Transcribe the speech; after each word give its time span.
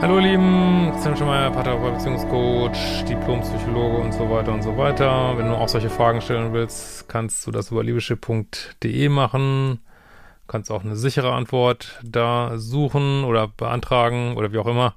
Hallo 0.00 0.18
Lieben, 0.18 0.90
Christian 0.92 1.16
Schemeier, 1.16 1.50
Paartherapeut, 1.50 1.94
Beziehungscoach, 1.94 3.04
Diplompsychologe 3.08 3.98
und 3.98 4.12
so 4.12 4.28
weiter 4.28 4.52
und 4.52 4.62
so 4.62 4.76
weiter. 4.76 5.38
Wenn 5.38 5.46
du 5.46 5.54
auch 5.54 5.68
solche 5.68 5.88
Fragen 5.88 6.20
stellen 6.20 6.52
willst, 6.52 7.08
kannst 7.08 7.46
du 7.46 7.50
das 7.50 7.70
über 7.70 7.82
liebeschip.de 7.82 9.08
machen. 9.08 9.80
Kannst 10.46 10.70
auch 10.70 10.84
eine 10.84 10.96
sichere 10.96 11.32
Antwort 11.32 12.00
da 12.02 12.58
suchen 12.58 13.24
oder 13.24 13.48
beantragen 13.48 14.36
oder 14.36 14.52
wie 14.52 14.58
auch 14.58 14.66
immer. 14.66 14.94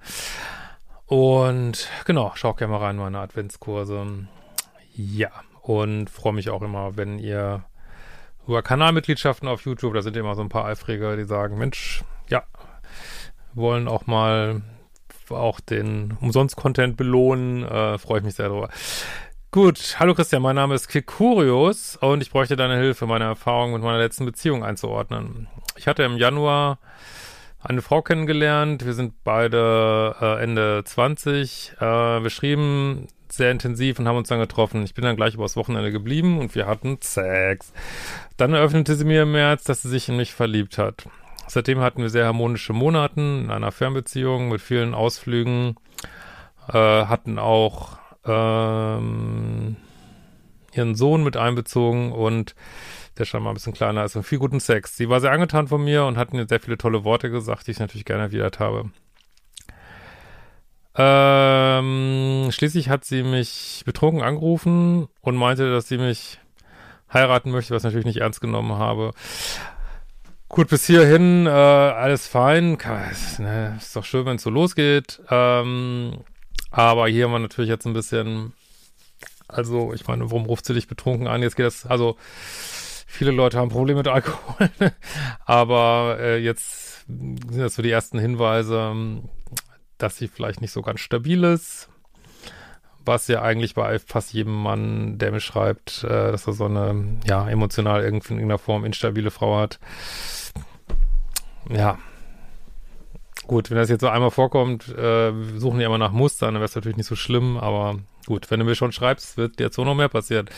Und 1.05 1.89
genau, 2.05 2.33
schau 2.35 2.53
gerne 2.53 2.73
mal 2.73 2.79
rein 2.79 2.95
in 2.97 3.01
meine 3.01 3.19
Adventskurse. 3.19 4.27
Ja, 4.93 5.29
und 5.61 6.09
freue 6.09 6.33
mich 6.33 6.49
auch 6.49 6.61
immer, 6.61 6.97
wenn 6.97 7.19
ihr 7.19 7.63
über 8.47 8.61
Kanalmitgliedschaften 8.61 9.47
auf 9.47 9.61
YouTube, 9.61 9.93
da 9.93 10.01
sind 10.01 10.17
immer 10.17 10.35
so 10.35 10.41
ein 10.41 10.49
paar 10.49 10.65
Eifrige, 10.65 11.15
die 11.17 11.25
sagen, 11.25 11.57
Mensch, 11.57 12.03
ja, 12.29 12.43
wollen 13.53 13.87
auch 13.87 14.07
mal 14.07 14.61
auch 15.31 15.59
den 15.59 16.17
Umsonst-Content 16.21 16.97
belohnen. 16.97 17.63
Äh, 17.63 17.97
Freue 17.97 18.19
ich 18.19 18.25
mich 18.25 18.35
sehr 18.35 18.49
drüber. 18.49 18.69
Gut, 19.51 19.95
hallo 19.97 20.13
Christian, 20.13 20.41
mein 20.41 20.57
Name 20.57 20.75
ist 20.75 20.87
Kikurius 20.89 21.95
und 21.95 22.21
ich 22.21 22.31
bräuchte 22.31 22.57
deine 22.57 22.77
Hilfe, 22.77 23.07
meine 23.07 23.23
Erfahrung 23.23 23.73
mit 23.73 23.81
meiner 23.81 23.97
letzten 23.97 24.25
Beziehung 24.25 24.63
einzuordnen. 24.63 25.47
Ich 25.77 25.87
hatte 25.87 26.03
im 26.03 26.17
Januar 26.17 26.79
eine 27.59 27.81
Frau 27.81 28.01
kennengelernt, 28.01 28.85
wir 28.85 28.93
sind 28.93 29.23
beide 29.23 30.15
äh, 30.19 30.43
Ende 30.43 30.83
20, 30.83 31.73
äh, 31.79 31.81
wir 31.81 32.29
schrieben 32.29 33.07
sehr 33.29 33.51
intensiv 33.51 33.99
und 33.99 34.07
haben 34.07 34.17
uns 34.17 34.29
dann 34.29 34.39
getroffen. 34.39 34.83
Ich 34.83 34.93
bin 34.93 35.03
dann 35.03 35.15
gleich 35.15 35.33
übers 35.33 35.55
Wochenende 35.55 35.91
geblieben 35.91 36.39
und 36.39 36.53
wir 36.53 36.67
hatten 36.67 36.97
Sex. 37.01 37.71
Dann 38.35 38.53
eröffnete 38.53 38.95
sie 38.95 39.05
mir 39.05 39.23
im 39.23 39.31
März, 39.31 39.63
dass 39.63 39.81
sie 39.81 39.89
sich 39.89 40.09
in 40.09 40.17
mich 40.17 40.33
verliebt 40.33 40.77
hat. 40.77 41.07
Seitdem 41.47 41.79
hatten 41.79 42.01
wir 42.01 42.09
sehr 42.09 42.25
harmonische 42.25 42.73
Monaten 42.73 43.45
in 43.45 43.51
einer 43.51 43.71
Fernbeziehung 43.71 44.49
mit 44.49 44.61
vielen 44.61 44.93
Ausflügen, 44.93 45.75
äh, 46.67 47.05
hatten 47.05 47.39
auch 47.39 47.97
ähm, 48.25 49.77
ihren 50.73 50.95
Sohn 50.95 51.23
mit 51.23 51.37
einbezogen 51.37 52.11
und 52.11 52.55
der 53.17 53.25
schon 53.25 53.41
mal 53.41 53.51
ein 53.51 53.55
bisschen 53.55 53.73
kleiner 53.73 54.03
ist 54.03 54.15
und 54.15 54.23
viel 54.23 54.39
guten 54.39 54.59
Sex. 54.59 54.95
Sie 54.95 55.09
war 55.09 55.19
sehr 55.21 55.31
angetan 55.31 55.67
von 55.67 55.83
mir 55.83 56.05
und 56.05 56.17
hat 56.17 56.33
mir 56.33 56.45
sehr 56.47 56.59
viele 56.59 56.77
tolle 56.77 57.03
Worte 57.03 57.29
gesagt, 57.29 57.67
die 57.67 57.71
ich 57.71 57.79
natürlich 57.79 58.05
gerne 58.05 58.23
erwidert 58.23 58.59
habe. 58.59 58.91
Ähm, 60.99 62.49
schließlich 62.51 62.89
hat 62.89 63.05
sie 63.05 63.23
mich 63.23 63.83
betrunken 63.85 64.23
angerufen 64.23 65.07
und 65.21 65.35
meinte, 65.35 65.71
dass 65.71 65.87
sie 65.87 65.97
mich 65.97 66.39
heiraten 67.11 67.51
möchte, 67.51 67.73
was 67.73 67.81
ich 67.81 67.85
natürlich 67.85 68.05
nicht 68.05 68.21
ernst 68.21 68.41
genommen 68.41 68.73
habe. 68.73 69.13
Gut, 70.49 70.69
bis 70.69 70.85
hierhin 70.87 71.45
äh, 71.45 71.49
alles 71.49 72.27
fein. 72.27 72.77
Ne, 73.37 73.75
ist 73.77 73.95
doch 73.95 74.05
schön, 74.05 74.25
wenn 74.25 74.37
es 74.37 74.43
so 74.43 74.49
losgeht. 74.49 75.21
Ähm, 75.29 76.19
aber 76.71 77.07
hier 77.09 77.25
haben 77.25 77.33
wir 77.33 77.39
natürlich 77.39 77.69
jetzt 77.69 77.85
ein 77.85 77.93
bisschen, 77.93 78.53
also 79.47 79.93
ich 79.93 80.07
meine, 80.07 80.31
warum 80.31 80.45
ruft 80.45 80.65
sie 80.65 80.73
dich 80.73 80.87
betrunken 80.87 81.27
an? 81.27 81.41
Jetzt 81.41 81.57
geht 81.57 81.65
das, 81.65 81.85
also 81.85 82.15
viele 83.07 83.31
Leute 83.31 83.57
haben 83.57 83.69
Probleme 83.69 83.99
mit 83.99 84.07
Alkohol, 84.07 84.69
aber 85.45 86.17
äh, 86.19 86.37
jetzt 86.37 87.05
sind 87.07 87.57
das 87.57 87.75
so 87.75 87.81
die 87.81 87.91
ersten 87.91 88.17
Hinweise, 88.17 89.21
dass 89.97 90.17
sie 90.17 90.29
vielleicht 90.29 90.61
nicht 90.61 90.71
so 90.71 90.81
ganz 90.81 91.01
stabil 91.01 91.43
ist. 91.43 91.89
Was 93.07 93.27
ja 93.27 93.41
eigentlich 93.41 93.73
bei 93.73 93.97
fast 93.99 94.33
jedem 94.33 94.53
Mann, 94.53 95.17
der 95.17 95.31
mir 95.31 95.39
schreibt, 95.39 96.03
äh, 96.03 96.31
dass 96.31 96.45
er 96.45 96.53
so 96.53 96.65
eine, 96.65 97.17
ja, 97.25 97.49
emotional 97.49 98.03
irgendwie 98.03 98.33
in 98.33 98.39
irgendeiner 98.39 98.59
Form 98.59 98.85
instabile 98.85 99.31
Frau 99.31 99.57
hat 99.57 99.79
ja. 101.69 101.97
Gut, 103.45 103.69
wenn 103.69 103.77
das 103.77 103.89
jetzt 103.89 104.01
so 104.01 104.09
einmal 104.09 104.31
vorkommt, 104.31 104.89
äh, 104.89 105.31
suchen 105.57 105.79
ja 105.79 105.87
immer 105.87 105.97
nach 105.97 106.11
Mustern, 106.11 106.53
dann 106.53 106.61
wäre 106.61 106.65
es 106.65 106.75
natürlich 106.75 106.97
nicht 106.97 107.07
so 107.07 107.15
schlimm, 107.15 107.57
aber 107.57 107.99
gut, 108.25 108.51
wenn 108.51 108.59
du 108.59 108.65
mir 108.65 108.75
schon 108.75 108.91
schreibst, 108.91 109.37
wird 109.37 109.59
jetzt 109.59 109.75
so 109.75 109.85
noch 109.85 109.95
mehr 109.95 110.09
passieren. 110.09 110.49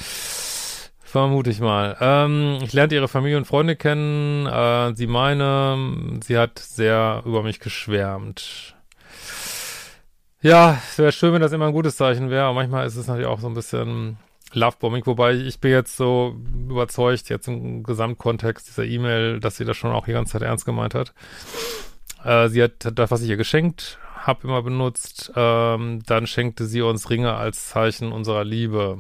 Vermute 1.00 1.50
ich 1.50 1.60
mal. 1.60 1.98
Ähm, 2.02 2.60
ich 2.64 2.74
lernte 2.74 2.96
ihre 2.96 3.08
Familie 3.08 3.38
und 3.38 3.46
Freunde 3.46 3.76
kennen. 3.76 4.46
Äh, 4.46 4.96
sie 4.96 5.08
meine, 5.08 6.20
sie 6.24 6.38
hat 6.38 6.60
sehr 6.60 7.24
über 7.26 7.44
mich 7.44 7.60
geschwärmt. 7.60 8.76
Ja, 10.42 10.82
es 10.90 10.98
wäre 10.98 11.12
schön, 11.12 11.34
wenn 11.34 11.42
das 11.42 11.52
immer 11.52 11.68
ein 11.68 11.74
gutes 11.74 11.98
Zeichen 11.98 12.30
wäre, 12.30 12.46
aber 12.46 12.54
manchmal 12.54 12.88
ist 12.88 12.96
es 12.96 13.08
natürlich 13.08 13.28
auch 13.28 13.42
so 13.42 13.48
ein 13.48 13.54
bisschen 13.54 14.18
Lovebombing, 14.54 15.06
wobei 15.06 15.34
ich 15.34 15.60
bin 15.60 15.72
jetzt 15.72 15.98
so 15.98 16.34
überzeugt, 16.70 17.28
jetzt 17.28 17.50
im 17.50 17.84
Gesamtkontext 17.84 18.70
dieser 18.70 18.86
E-Mail, 18.86 19.42
dass 19.42 19.58
sie 19.58 19.66
das 19.66 19.76
schon 19.76 19.92
auch 19.92 20.06
die 20.06 20.14
ganze 20.14 20.34
Zeit 20.34 20.44
ernst 20.44 20.66
gemeint 20.66 20.96
hat. 20.96 21.14
Äh, 22.24 22.48
sie 22.48 22.64
hat 22.64 22.72
das, 22.94 23.12
was 23.12 23.22
ich 23.22 23.30
ihr 23.30 23.36
geschenkt 23.36 24.00
habe, 24.16 24.48
immer 24.48 24.62
benutzt. 24.62 25.30
Ähm, 25.36 26.04
dann 26.06 26.26
schenkte 26.26 26.66
sie 26.66 26.82
uns 26.82 27.10
Ringe 27.10 27.36
als 27.36 27.68
Zeichen 27.68 28.14
unserer 28.14 28.46
Liebe. 28.46 28.98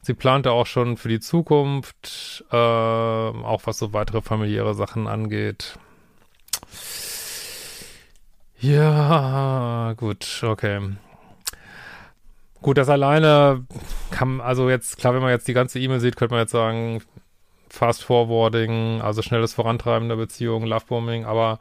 Sie 0.00 0.14
plante 0.14 0.50
auch 0.50 0.66
schon 0.66 0.96
für 0.96 1.10
die 1.10 1.20
Zukunft, 1.20 2.42
äh, 2.50 2.56
auch 2.56 3.62
was 3.64 3.78
so 3.78 3.92
weitere 3.92 4.22
familiäre 4.22 4.74
Sachen 4.74 5.08
angeht. 5.08 5.78
Ja, 8.60 9.94
gut, 9.96 10.42
okay. 10.42 10.80
Gut, 12.62 12.78
das 12.78 12.88
alleine 12.88 13.66
kann, 14.10 14.40
also 14.40 14.70
jetzt, 14.70 14.96
klar, 14.96 15.14
wenn 15.14 15.20
man 15.20 15.30
jetzt 15.30 15.46
die 15.48 15.52
ganze 15.52 15.78
E-Mail 15.78 16.00
sieht, 16.00 16.16
könnte 16.16 16.34
man 16.34 16.42
jetzt 16.42 16.52
sagen, 16.52 17.02
Fast 17.68 18.04
Forwarding, 18.04 19.02
also 19.02 19.20
schnelles 19.20 19.52
Vorantreiben 19.52 20.08
der 20.08 20.16
Beziehung, 20.16 20.64
Lovebombing, 20.64 21.24
aber 21.24 21.58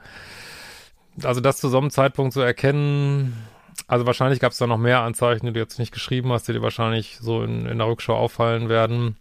also 1.24 1.42
das 1.42 1.58
zu 1.58 1.70
so 1.70 1.78
einem 1.80 1.90
Zeitpunkt 1.90 2.34
zu 2.34 2.42
erkennen, 2.42 3.36
also 3.88 4.06
wahrscheinlich 4.06 4.40
gab 4.40 4.52
es 4.52 4.58
da 4.60 4.68
noch 4.68 4.78
mehr 4.78 5.02
Anzeichen, 5.02 5.48
die 5.48 5.54
du 5.54 5.60
jetzt 5.60 5.80
nicht 5.80 5.92
geschrieben 5.92 6.32
hast, 6.32 6.48
die 6.48 6.54
dir 6.54 6.62
wahrscheinlich 6.62 7.18
so 7.20 7.44
in, 7.44 7.66
in 7.66 7.80
der 7.80 7.88
Rückschau 7.88 8.16
auffallen 8.16 8.70
werden. 8.70 9.18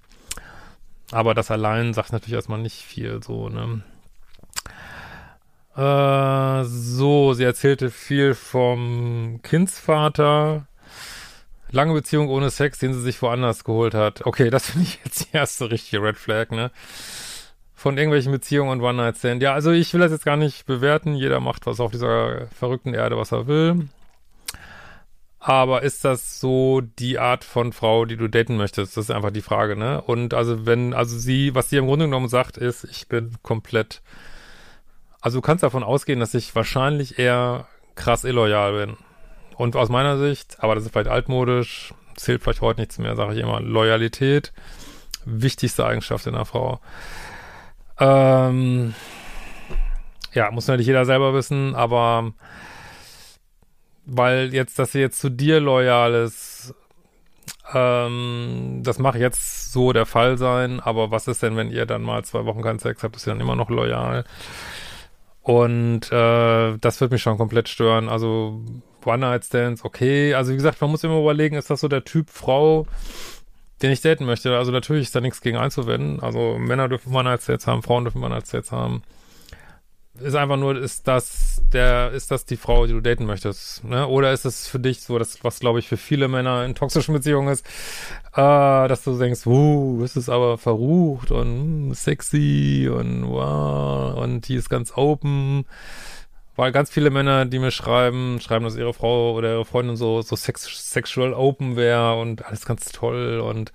Aber 1.11 1.35
das 1.35 1.51
allein 1.51 1.95
sagt 1.95 2.13
natürlich 2.13 2.35
erstmal 2.35 2.61
nicht 2.61 2.83
viel, 2.83 3.23
so, 3.23 3.49
ne? 3.49 3.83
Äh, 5.77 6.65
so, 6.65 7.33
sie 7.33 7.45
erzählte 7.45 7.91
viel 7.91 8.35
vom 8.35 9.41
Kindsvater, 9.43 10.67
Lange 11.73 11.95
Beziehung 11.95 12.29
ohne 12.29 12.51
Sex, 12.51 12.79
den 12.79 12.93
sie 12.93 13.01
sich 13.01 13.21
woanders 13.23 13.65
geholt 13.65 13.95
hat. 13.95 14.27
Okay, 14.27 14.51
das 14.51 14.67
finde 14.71 14.87
ich 14.87 15.01
jetzt 15.05 15.25
die 15.25 15.37
erste 15.37 15.71
richtige 15.71 16.03
Red 16.03 16.19
Flag, 16.19 16.51
ne? 16.51 16.71
Von 17.75 17.97
irgendwelchen 17.97 18.31
Beziehungen 18.31 18.71
und 18.71 18.83
One-Night-Stand. 18.83 19.43
Ja, 19.43 19.55
also 19.55 19.73
ich 19.73 19.93
will 19.93 20.01
das 20.01 20.13
jetzt 20.13 20.27
gar 20.27 20.37
nicht 20.37 20.67
bewerten. 20.67 21.17
Jeder 21.17 21.41
macht 21.41 21.67
was 21.67 21.81
auf 21.81 21.91
dieser 21.91 22.47
verrückten 22.49 22.95
Erde, 22.95 23.17
was 23.17 23.33
er 23.33 23.49
will. 23.49 23.89
Aber 25.41 25.83
ist 25.83 26.05
das 26.05 26.39
so 26.39 26.83
die 26.83 27.19
Art 27.19 27.43
von 27.43 27.73
Frau, 27.73 28.05
die 28.05 28.17
du 28.17 28.29
daten 28.29 28.57
möchtest? 28.57 28.97
Das 28.97 29.07
ist 29.07 29.11
einfach 29.11 29.33
die 29.33 29.41
Frage, 29.41 29.75
ne? 29.75 30.01
Und 30.03 30.35
also 30.35 30.67
wenn, 30.67 30.95
also 30.95 31.19
sie, 31.19 31.55
was 31.55 31.71
sie 31.71 31.79
im 31.79 31.87
Grunde 31.87 32.05
genommen 32.05 32.29
sagt, 32.29 32.59
ist, 32.59 32.85
ich 32.85 33.09
bin 33.09 33.35
komplett, 33.43 34.03
also 35.23 35.39
du 35.39 35.43
kannst 35.43 35.63
davon 35.63 35.85
ausgehen, 35.85 36.21
dass 36.21 36.35
ich 36.35 36.55
wahrscheinlich 36.55 37.19
eher 37.19 37.67
krass 37.95 38.25
illoyal 38.25 38.73
bin. 38.87 38.97
Und 39.57 39.77
aus 39.77 39.89
meiner 39.89 40.19
Sicht, 40.19 40.57
aber 40.59 40.75
das 40.75 40.85
ist 40.85 40.93
vielleicht 40.93 41.09
altmodisch, 41.09 41.95
zählt 42.17 42.43
vielleicht 42.43 42.61
heute 42.61 42.81
nichts 42.81 42.99
mehr, 42.99 43.15
sage 43.15 43.35
ich 43.35 43.41
immer, 43.41 43.61
Loyalität, 43.61 44.53
wichtigste 45.25 45.87
Eigenschaft 45.87 46.27
in 46.27 46.35
einer 46.35 46.45
Frau. 46.45 46.81
Ähm, 48.01 48.95
ja, 50.33 50.51
muss 50.51 50.67
natürlich 50.67 50.89
jeder 50.89 51.05
selber 51.05 51.35
wissen, 51.35 51.77
aber 51.77 52.33
weil 54.05 54.53
jetzt, 54.53 54.79
dass 54.79 54.93
sie 54.93 55.01
jetzt 55.01 55.21
zu 55.21 55.31
dir 55.31 55.61
loyal 55.61 56.15
ist, 56.15 56.75
ähm, 57.73 58.81
das 58.83 58.99
mag 58.99 59.15
jetzt 59.15 59.73
so 59.73 59.93
der 59.93 60.07
Fall 60.07 60.37
sein, 60.37 60.81
aber 60.81 61.13
was 61.13 61.29
ist 61.29 61.43
denn, 61.43 61.57
wenn 61.57 61.71
ihr 61.71 61.87
dann 61.87 62.03
mal 62.03 62.25
zwei 62.25 62.45
Wochen 62.45 62.63
keinen 62.63 62.81
Sex 62.81 63.05
habt, 63.05 63.15
ist 63.15 63.23
sie 63.23 63.31
dann 63.31 63.41
immer 63.41 63.55
noch 63.55 63.71
loyal? 63.71 64.25
Und 65.43 66.13
äh, 66.13 66.79
das 66.79 67.01
wird 67.01 67.11
mich 67.11 67.23
schon 67.23 67.37
komplett 67.37 67.69
stören. 67.69 68.09
Also 68.09 68.61
One-Night-Stands, 69.05 69.85
okay. 69.85 70.35
Also 70.35 70.53
wie 70.53 70.57
gesagt, 70.57 70.81
man 70.81 70.91
muss 70.91 71.05
immer 71.05 71.19
überlegen, 71.19 71.57
ist 71.57 71.71
das 71.71 71.81
so 71.81 71.89
der 71.89 72.05
Typ 72.05 72.31
Frau, 72.31 72.87
den 73.83 73.91
ich 73.91 74.01
daten 74.01 74.25
möchte? 74.25 74.57
Also 74.57 74.71
natürlich 74.71 75.05
ist 75.05 75.17
da 75.17 75.21
nichts 75.21 75.41
gegen 75.41 75.57
einzuwenden. 75.57 76.21
Also 76.21 76.59
Männer 76.59 76.89
dürfen 76.89 77.15
One-Night-Stands 77.15 77.67
haben, 77.67 77.83
Frauen 77.83 78.05
dürfen 78.05 78.23
One-Night-Stands 78.23 78.71
haben 78.71 79.03
ist 80.23 80.35
einfach 80.35 80.57
nur, 80.57 80.77
ist 80.77 81.07
das 81.09 81.63
der, 81.73 82.11
ist 82.13 82.31
das 82.31 82.45
die 82.45 82.57
Frau, 82.57 82.87
die 82.87 82.93
du 82.93 83.01
daten 83.01 83.27
möchtest, 83.27 83.85
ne? 83.85 84.07
Oder 84.07 84.33
ist 84.33 84.45
es 84.45 84.69
für 84.69 84.79
dich 84.79 85.03
so, 85.03 85.19
das, 85.19 85.43
was 85.43 85.61
glaube 85.61 85.79
ich 85.79 85.89
für 85.89 85.97
viele 85.97 86.29
Männer 86.29 86.65
in 86.65 86.75
toxischen 86.75 87.15
Beziehungen 87.15 87.49
ist, 87.49 87.67
äh, 88.33 88.89
dass 88.89 89.05
du 89.05 89.19
denkst, 89.19 89.47
uh, 89.47 90.03
ist 90.05 90.17
es 90.17 90.29
aber 90.29 90.59
verrucht 90.59 91.31
und 91.31 91.91
mm, 91.91 91.93
sexy 91.95 92.91
und 92.93 93.29
wow, 93.29 94.17
und 94.17 94.49
die 94.49 94.55
ist 94.55 94.69
ganz 94.69 94.93
open. 94.97 95.65
Weil 96.55 96.71
ganz 96.71 96.91
viele 96.91 97.11
Männer, 97.11 97.47
die 97.47 97.59
mir 97.59 97.71
schreiben, 97.71 98.39
schreiben, 98.41 98.65
dass 98.67 98.77
ihre 98.77 98.93
Frau 98.93 99.33
oder 99.35 99.53
ihre 99.53 99.65
Freundin 99.65 99.97
so, 99.97 100.21
so 100.21 100.37
sex, 100.37 100.91
sexual 100.91 101.33
open 101.33 101.77
wäre 101.77 102.21
und 102.21 102.45
alles 102.45 102.67
ganz 102.67 102.93
toll 102.93 103.41
und 103.41 103.73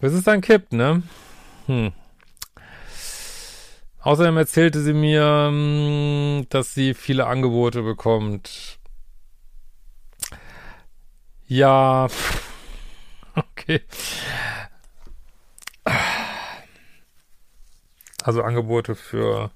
bis 0.00 0.12
es 0.12 0.22
dann 0.22 0.40
kippt, 0.40 0.72
ne? 0.72 1.02
Hm. 1.66 1.92
Außerdem 4.00 4.36
erzählte 4.36 4.80
sie 4.80 4.92
mir, 4.92 5.48
hm, 5.50 6.46
dass 6.50 6.74
sie 6.74 6.94
viele 6.94 7.26
Angebote 7.26 7.82
bekommt. 7.82 8.78
Ja, 11.46 12.08
okay. 13.34 13.80
Also 18.22 18.42
Angebote 18.42 18.94
für 18.94 19.50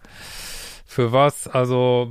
für 0.93 1.13
was? 1.13 1.49
Also 1.49 2.11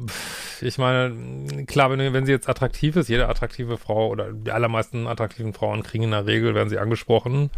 ich 0.60 0.78
meine, 0.78 1.66
klar, 1.66 1.92
wenn, 1.92 2.14
wenn 2.14 2.26
sie 2.26 2.32
jetzt 2.32 2.50
attraktiv 2.50 2.96
ist, 2.96 3.10
jede 3.10 3.28
attraktive 3.30 3.78
Frau 3.78 4.10
oder 4.10 4.34
die 4.34 4.52
allermeisten 4.52 5.08
attraktiven 5.08 5.54
Frauen 5.54 5.84
kriegen 5.84 6.06
in 6.06 6.12
der 6.12 6.26
Regel, 6.26 6.56
werden 6.56 6.70
sie 6.70 6.80
angesprochen. 6.80 7.52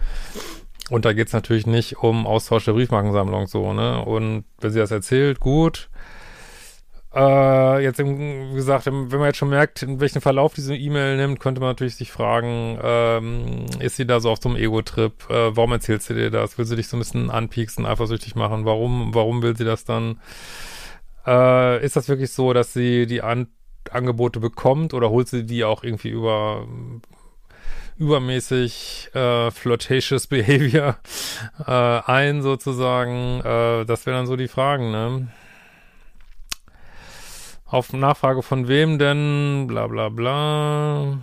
Und 0.89 1.05
da 1.05 1.13
geht's 1.13 1.33
natürlich 1.33 1.65
nicht 1.65 1.97
um 1.97 2.27
Austausch 2.27 2.65
der 2.65 2.73
Briefmarkensammlung 2.73 3.47
so, 3.47 3.73
ne? 3.73 4.03
Und 4.03 4.45
wenn 4.59 4.71
sie 4.71 4.79
das 4.79 4.91
erzählt, 4.91 5.39
gut. 5.39 5.89
Äh, 7.15 7.83
jetzt, 7.83 7.99
wie 7.99 8.55
gesagt, 8.55 8.87
wenn 8.87 9.07
man 9.07 9.25
jetzt 9.25 9.37
schon 9.37 9.49
merkt, 9.49 9.83
in 9.83 9.99
welchen 9.99 10.19
Verlauf 10.19 10.55
diese 10.55 10.75
E-Mail 10.75 11.15
nimmt, 11.15 11.39
könnte 11.39 11.61
man 11.61 11.69
natürlich 11.69 11.95
sich 11.95 12.11
fragen, 12.11 12.79
ähm, 12.81 13.65
ist 13.79 13.97
sie 13.97 14.07
da 14.07 14.19
so 14.19 14.31
auf 14.31 14.39
so 14.41 14.49
einem 14.49 14.57
Ego-Trip? 14.57 15.29
Äh, 15.29 15.55
warum 15.55 15.71
erzählt 15.71 16.01
sie 16.01 16.15
dir 16.15 16.31
das? 16.31 16.57
Will 16.57 16.65
sie 16.65 16.75
dich 16.75 16.87
so 16.87 16.97
ein 16.97 16.99
bisschen 16.99 17.29
anpieksen, 17.29 17.85
eifersüchtig 17.85 18.35
machen? 18.35 18.65
Warum, 18.65 19.13
warum 19.13 19.43
will 19.43 19.55
sie 19.55 19.65
das 19.65 19.85
dann? 19.85 20.19
Äh, 21.25 21.85
ist 21.85 21.95
das 21.95 22.09
wirklich 22.09 22.31
so, 22.31 22.51
dass 22.51 22.73
sie 22.73 23.05
die 23.05 23.21
An 23.21 23.47
Angebote 23.91 24.39
bekommt 24.39 24.93
oder 24.93 25.09
holt 25.09 25.27
sie 25.27 25.45
die 25.45 25.63
auch 25.63 25.83
irgendwie 25.83 26.09
über 26.09 26.65
übermäßig 27.97 29.09
äh, 29.13 29.51
flirtatious 29.51 30.27
Behavior 30.27 30.97
äh, 31.67 31.71
ein, 31.71 32.41
sozusagen. 32.41 33.39
Äh, 33.41 33.85
das 33.85 34.05
wären 34.05 34.17
dann 34.17 34.27
so 34.27 34.35
die 34.35 34.47
Fragen, 34.47 34.91
ne? 34.91 35.27
Auf 37.65 37.91
Nachfrage 37.91 38.43
von 38.43 38.67
wem 38.67 38.99
denn? 38.99 39.65
Bla 39.67 39.87
bla 39.87 40.09
bla. 40.09 41.19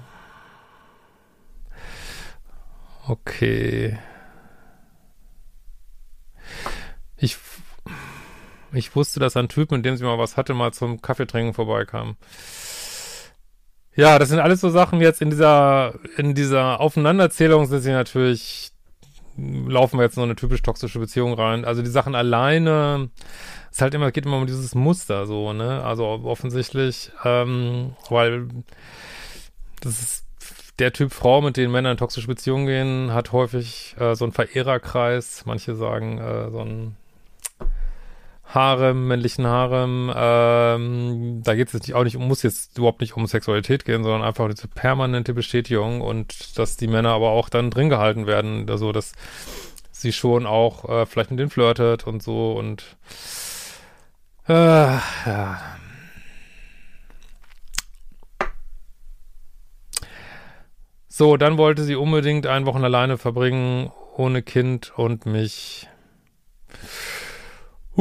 Okay. 3.06 3.99
Ich, 7.17 7.37
ich 8.72 8.96
wusste, 8.96 9.20
dass 9.20 9.37
ein 9.37 9.49
Typ, 9.49 9.70
mit 9.70 9.84
dem 9.84 9.96
sie 9.96 10.05
mal 10.05 10.19
was 10.19 10.37
hatte, 10.37 10.55
mal 10.55 10.72
zum 10.72 11.02
Kaffeetrinken 11.02 11.55
vorbeikam. 11.55 12.17
Ja, 13.97 14.19
das 14.19 14.29
sind 14.29 14.39
alles 14.39 14.61
so 14.61 14.71
Sachen 14.71 15.01
jetzt 15.01 15.21
in 15.21 15.31
dieser, 15.31 15.95
in 16.17 16.35
dieser 16.35 16.81
Aufeinanderzählung 16.81 17.67
sind 17.67 17.81
sie 17.81 17.91
natürlich, 17.91 18.71
laufen 19.37 19.99
wir 19.99 20.05
jetzt 20.05 20.17
noch 20.17 20.25
eine 20.25 20.37
typisch 20.37 20.63
toxische 20.63 20.99
Beziehung 21.01 21.35
rein. 21.35 21.65
Also 21.65 21.83
die 21.83 21.91
Sachen 21.91 22.15
alleine, 22.15 23.11
es 23.71 23.81
halt 23.81 23.95
immer, 23.95 24.13
geht 24.13 24.27
immer 24.27 24.39
um 24.39 24.47
dieses 24.47 24.75
Muster 24.75 25.27
so, 25.27 25.53
ne? 25.53 25.83
Also 25.83 26.07
offensichtlich, 26.07 27.11
ähm, 27.25 27.95
weil 28.09 28.49
das 29.81 30.01
ist 30.01 30.25
der 30.79 30.93
Typ 30.93 31.13
Frau, 31.13 31.43
mit 31.43 31.57
denen 31.57 31.73
Männer 31.73 31.91
in 31.91 31.97
toxische 31.97 32.27
Beziehungen 32.27 32.67
gehen, 32.67 33.13
hat 33.13 33.33
häufig 33.33 33.95
äh, 33.99 34.15
so 34.15 34.25
einen 34.25 34.33
Verehrerkreis. 34.33 35.45
Manche 35.47 35.75
sagen 35.75 36.19
äh, 36.19 36.51
so 36.51 36.61
ein 36.61 36.97
Harem, 38.55 39.06
männlichen 39.06 39.47
Harem, 39.47 40.12
ähm, 40.14 41.43
da 41.44 41.55
geht 41.55 41.69
es 41.69 41.75
jetzt 41.75 41.94
auch 41.94 42.02
nicht, 42.05 42.19
muss 42.19 42.43
jetzt 42.43 42.79
überhaupt 42.79 43.00
nicht 43.00 43.17
um 43.17 43.26
Sexualität 43.26 43.85
gehen, 43.85 44.02
sondern 44.02 44.23
einfach 44.23 44.49
diese 44.49 44.67
permanente 44.67 45.35
Bestätigung 45.35 46.00
und 46.00 46.58
dass 46.58 46.76
die 46.76 46.88
Männer 46.88 47.11
aber 47.11 47.31
auch 47.31 47.49
dann 47.49 47.70
drin 47.70 47.88
gehalten 47.88 48.26
werden, 48.26 48.69
also 48.69 48.91
dass 48.91 49.12
sie 49.93 50.12
schon 50.12 50.47
auch 50.47 50.88
äh, 50.88 51.06
vielleicht 51.06 51.31
mit 51.31 51.38
denen 51.38 51.50
flirtet 51.50 52.06
und 52.06 52.23
so 52.23 52.52
und 52.52 52.97
äh, 54.49 54.53
ja. 54.53 55.61
So, 61.06 61.37
dann 61.37 61.58
wollte 61.58 61.85
sie 61.85 61.96
unbedingt 61.96 62.46
ein 62.46 62.67
Wochen 62.67 62.82
alleine 62.82 63.19
verbringen, 63.19 63.93
ohne 64.17 64.43
Kind 64.43 64.93
und 64.96 65.26
mich 65.26 65.87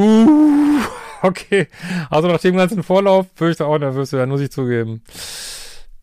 Uh, 0.00 0.80
okay. 1.22 1.68
Also 2.08 2.28
nach 2.28 2.40
dem 2.40 2.56
ganzen 2.56 2.82
Vorlauf 2.82 3.26
würde 3.36 3.52
ich 3.52 3.58
da 3.58 3.66
auch 3.66 3.78
nervös 3.78 4.12
werden, 4.12 4.30
muss 4.30 4.40
ich 4.40 4.50
zugeben. 4.50 5.02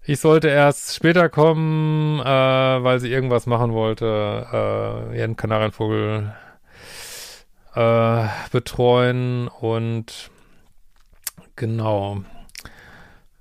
Ich 0.05 0.19
sollte 0.19 0.47
erst 0.47 0.95
später 0.95 1.27
kommen, 1.29 2.19
äh, 2.19 2.23
weil 2.23 2.99
sie 2.99 3.11
irgendwas 3.11 3.45
machen 3.45 3.73
wollte, 3.73 4.47
äh, 5.11 5.17
ihren 5.17 5.35
Kanarienvogel 5.35 6.33
äh, 7.75 8.25
betreuen 8.51 9.47
und 9.47 10.29
genau 11.55 12.21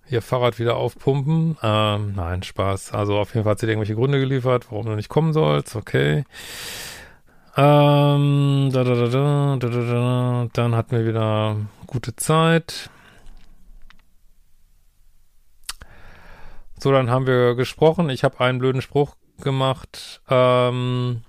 ihr 0.08 0.22
Fahrrad 0.22 0.58
wieder 0.58 0.76
aufpumpen. 0.76 1.56
Ähm, 1.62 2.14
nein, 2.16 2.42
Spaß. 2.42 2.92
Also 2.92 3.18
auf 3.18 3.34
jeden 3.34 3.44
Fall 3.44 3.52
hat 3.52 3.60
sie 3.60 3.66
irgendwelche 3.66 3.94
Gründe 3.94 4.18
geliefert, 4.18 4.66
warum 4.70 4.86
du 4.86 4.92
nicht 4.94 5.08
kommen 5.08 5.32
sollst. 5.32 5.76
Okay. 5.76 6.24
Ähm, 7.58 8.70
da, 8.70 8.84
da, 8.84 8.94
da, 8.94 9.06
da, 9.08 9.56
da, 9.56 9.68
da, 9.68 9.80
da. 9.80 10.48
Dann 10.52 10.74
hatten 10.74 10.90
wir 10.96 11.06
wieder 11.06 11.56
gute 11.86 12.14
Zeit. 12.14 12.90
So, 16.78 16.92
dann 16.92 17.10
haben 17.10 17.26
wir 17.26 17.54
gesprochen. 17.54 18.10
Ich 18.10 18.24
habe 18.24 18.40
einen 18.40 18.58
blöden 18.58 18.82
Spruch 18.82 19.16
gemacht. 19.40 20.20
Ähm, 20.28 21.22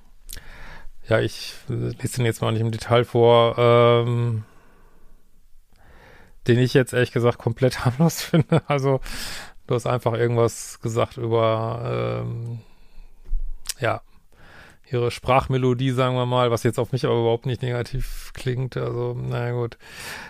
ja, 1.08 1.20
ich 1.20 1.54
lese 1.70 2.18
den 2.18 2.25
jetzt 2.25 2.42
mal 2.42 2.52
nicht 2.52 2.62
im 2.62 2.72
Detail 2.72 3.06
vor. 3.06 3.56
Ähm, 3.58 4.44
den 6.48 6.60
ich 6.60 6.74
jetzt 6.74 6.94
ehrlich 6.94 7.12
gesagt 7.12 7.38
komplett 7.38 7.86
harmlos 7.86 8.22
finde. 8.22 8.62
Also, 8.68 9.00
du 9.68 9.75
hast 9.75 9.86
einfach 9.86 10.13
irgendwas 10.13 10.82
gesagt 10.82 11.16
über, 11.16 12.24
ähm, 12.25 12.60
ja, 13.80 14.02
ihre 14.91 15.12
Sprachmelodie, 15.12 15.91
sagen 15.91 16.15
wir 16.15 16.25
mal, 16.25 16.51
was 16.51 16.63
jetzt 16.63 16.79
auf 16.79 16.91
mich 16.91 17.06
aber 17.06 17.20
überhaupt 17.20 17.46
nicht 17.46 17.62
negativ 17.62 18.32
klingt. 18.34 18.77
Also, 18.77 19.13
naja 19.13 19.51
gut. 19.51 19.77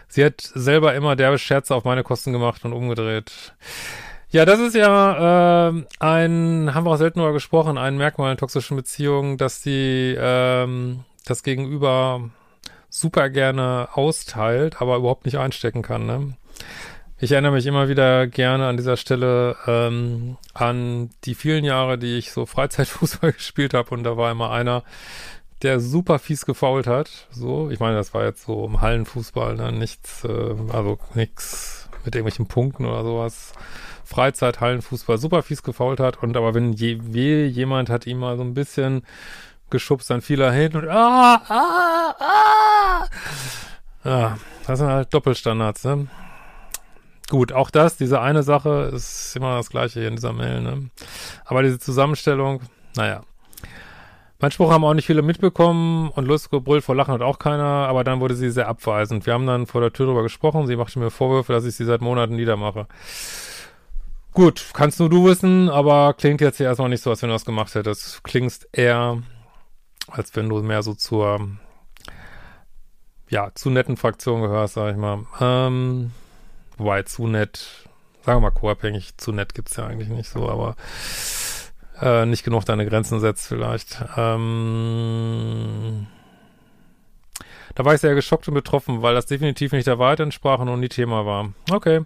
Sie 0.07 0.23
hat 0.23 0.41
selber 0.41 0.95
immer 0.95 1.15
derbe 1.15 1.37
Scherze 1.37 1.75
auf 1.75 1.83
meine 1.83 2.03
Kosten 2.03 2.33
gemacht 2.33 2.65
und 2.65 2.73
umgedreht. 2.73 3.53
Ja, 4.29 4.45
das 4.45 4.59
ist 4.59 4.75
ja 4.75 5.69
äh, 5.69 5.83
ein, 5.99 6.73
haben 6.73 6.85
wir 6.85 6.91
auch 6.91 6.97
selten 6.97 7.19
darüber 7.19 7.33
gesprochen, 7.33 7.77
ein 7.77 7.97
Merkmal 7.97 8.31
in 8.31 8.37
toxischen 8.37 8.75
Beziehungen, 8.75 9.37
dass 9.37 9.61
die 9.61 10.15
ähm, 10.19 11.05
das 11.25 11.43
Gegenüber 11.43 12.29
super 12.89 13.29
gerne 13.29 13.89
austeilt, 13.93 14.81
aber 14.81 14.97
überhaupt 14.97 15.25
nicht 15.25 15.37
einstecken 15.37 15.81
kann. 15.81 16.05
Ne? 16.05 16.33
Ich 17.19 17.31
erinnere 17.31 17.53
mich 17.53 17.65
immer 17.65 17.89
wieder 17.89 18.27
gerne 18.27 18.67
an 18.67 18.77
dieser 18.77 18.95
Stelle 18.95 19.55
ähm, 19.65 20.37
an 20.53 21.09
die 21.23 21.33
vielen 21.33 21.65
Jahre, 21.65 21.97
die 21.97 22.15
ich 22.17 22.31
so 22.31 22.45
Freizeitfußball 22.45 23.31
gespielt 23.33 23.73
habe 23.73 23.89
und 23.95 24.03
da 24.03 24.17
war 24.17 24.31
immer 24.31 24.51
einer, 24.51 24.83
der 25.63 25.79
super 25.79 26.19
fies 26.19 26.45
gefault 26.45 26.85
hat. 26.85 27.27
So, 27.31 27.71
ich 27.71 27.79
meine, 27.79 27.95
das 27.95 28.13
war 28.13 28.23
jetzt 28.23 28.45
so 28.45 28.65
im 28.65 28.81
Hallenfußball, 28.81 29.55
ne? 29.55 29.71
nichts, 29.71 30.25
äh, 30.25 30.55
also 30.71 30.99
nichts 31.15 31.89
mit 32.05 32.13
irgendwelchen 32.13 32.45
Punkten 32.45 32.85
oder 32.85 33.03
sowas. 33.03 33.53
Freizeit, 34.05 34.61
Hallenfußball, 34.61 35.17
super 35.17 35.41
fies 35.41 35.63
gefault 35.63 35.99
hat 35.99 36.21
und 36.21 36.37
aber 36.37 36.53
wenn 36.53 36.73
je, 36.73 36.99
je 37.09 37.45
jemand 37.47 37.89
hat 37.89 38.05
ihm 38.05 38.19
mal 38.19 38.37
so 38.37 38.43
ein 38.43 38.53
bisschen 38.53 39.01
geschubst, 39.71 40.11
dann 40.11 40.21
fiel 40.21 40.39
er 40.39 40.51
hin 40.51 40.75
und 40.75 40.87
ah, 40.87 41.41
ah, 41.49 42.15
ah. 42.19 43.07
Ja, 44.03 44.37
das 44.67 44.77
sind 44.77 44.87
halt 44.87 45.11
Doppelstandards, 45.11 45.83
ne? 45.83 46.07
Gut, 47.29 47.51
auch 47.51 47.69
das, 47.69 47.97
diese 47.97 48.21
eine 48.21 48.41
Sache 48.41 48.91
ist 48.93 49.35
immer 49.35 49.57
das 49.57 49.69
gleiche 49.69 49.99
hier 49.99 50.07
in 50.07 50.15
dieser 50.15 50.31
Mail, 50.31 50.61
ne? 50.61 50.89
Aber 51.43 51.61
diese 51.61 51.77
Zusammenstellung, 51.77 52.61
naja. 52.95 53.21
Mein 54.39 54.51
Spruch 54.51 54.71
haben 54.71 54.85
auch 54.85 54.93
nicht 54.93 55.07
viele 55.07 55.23
mitbekommen 55.23 56.09
und 56.09 56.25
lustig 56.25 56.51
gebrüllt 56.51 56.83
vor 56.83 56.95
Lachen 56.95 57.13
hat 57.13 57.21
auch 57.21 57.39
keiner, 57.39 57.87
aber 57.89 58.03
dann 58.03 58.19
wurde 58.19 58.35
sie 58.35 58.51
sehr 58.51 58.67
abweisend. 58.67 59.25
Wir 59.25 59.33
haben 59.33 59.47
dann 59.47 59.65
vor 59.65 59.81
der 59.81 59.91
Tür 59.91 60.05
drüber 60.05 60.23
gesprochen, 60.23 60.67
sie 60.67 60.75
machte 60.75 60.99
mir 60.99 61.09
Vorwürfe, 61.09 61.51
dass 61.51 61.65
ich 61.65 61.75
sie 61.75 61.85
seit 61.85 62.01
Monaten 62.01 62.35
niedermache. 62.35 62.87
Gut, 64.33 64.67
kannst 64.73 64.99
nur 64.99 65.09
du 65.09 65.25
wissen, 65.25 65.67
aber 65.69 66.13
klingt 66.13 66.39
jetzt 66.39 66.57
hier 66.57 66.67
erstmal 66.67 66.89
nicht 66.89 67.01
so, 67.01 67.09
als 67.09 67.23
wenn 67.23 67.29
du 67.29 67.35
das 67.35 67.45
gemacht 67.45 67.73
hättest. 67.73 68.23
Klingst 68.23 68.69
eher, 68.71 69.23
als 70.07 70.35
wenn 70.35 70.47
du 70.47 70.61
mehr 70.61 70.83
so 70.83 70.93
zur, 70.93 71.49
ja, 73.29 73.49
zu 73.55 73.71
netten 73.71 73.97
Fraktion 73.97 74.43
gehörst, 74.43 74.75
sag 74.75 74.91
ich 74.91 74.97
mal. 74.97 75.25
Ähm, 75.41 76.11
wobei, 76.77 77.03
zu 77.03 77.27
nett, 77.27 77.87
sagen 78.23 78.37
wir 78.37 78.49
mal 78.49 78.51
co-abhängig, 78.51 79.17
zu 79.17 79.31
nett 79.31 79.53
gibt's 79.53 79.75
ja 79.75 79.87
eigentlich 79.87 80.09
nicht 80.09 80.29
so, 80.29 80.49
aber 80.49 80.75
äh, 82.01 82.25
nicht 82.25 82.43
genug 82.43 82.65
deine 82.65 82.85
Grenzen 82.85 83.19
setzt 83.19 83.47
vielleicht. 83.47 84.03
Ähm, 84.15 86.07
da 87.75 87.85
war 87.85 87.93
ich 87.93 88.01
sehr 88.01 88.15
geschockt 88.15 88.47
und 88.47 88.53
betroffen, 88.53 89.01
weil 89.01 89.13
das 89.13 89.25
definitiv 89.27 89.71
nicht 89.71 89.87
der 89.87 89.99
Wahrheit 89.99 90.19
entsprach 90.19 90.59
und 90.59 90.79
nie 90.79 90.89
Thema 90.89 91.25
war. 91.25 91.49
Okay. 91.71 92.01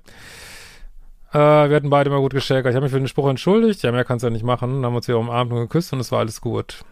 Äh, 1.33 1.37
wir 1.69 1.75
hatten 1.75 1.89
beide 1.89 2.09
mal 2.09 2.19
gut 2.19 2.33
geschäkert. 2.33 2.71
Ich 2.71 2.75
habe 2.75 2.83
mich 2.83 2.91
für 2.91 2.99
den 2.99 3.07
Spruch 3.07 3.29
entschuldigt. 3.29 3.81
Ja, 3.83 3.91
mehr 3.91 4.03
kannst 4.03 4.23
du 4.23 4.27
ja 4.27 4.31
nicht 4.31 4.43
machen. 4.43 4.75
Dann 4.75 4.85
haben 4.85 4.93
wir 4.93 4.97
uns 4.97 5.07
wieder 5.07 5.19
umarmt 5.19 5.51
und 5.51 5.59
geküsst 5.59 5.93
und 5.93 5.99
es 6.01 6.11
war 6.11 6.19
alles 6.19 6.41
gut. 6.41 6.83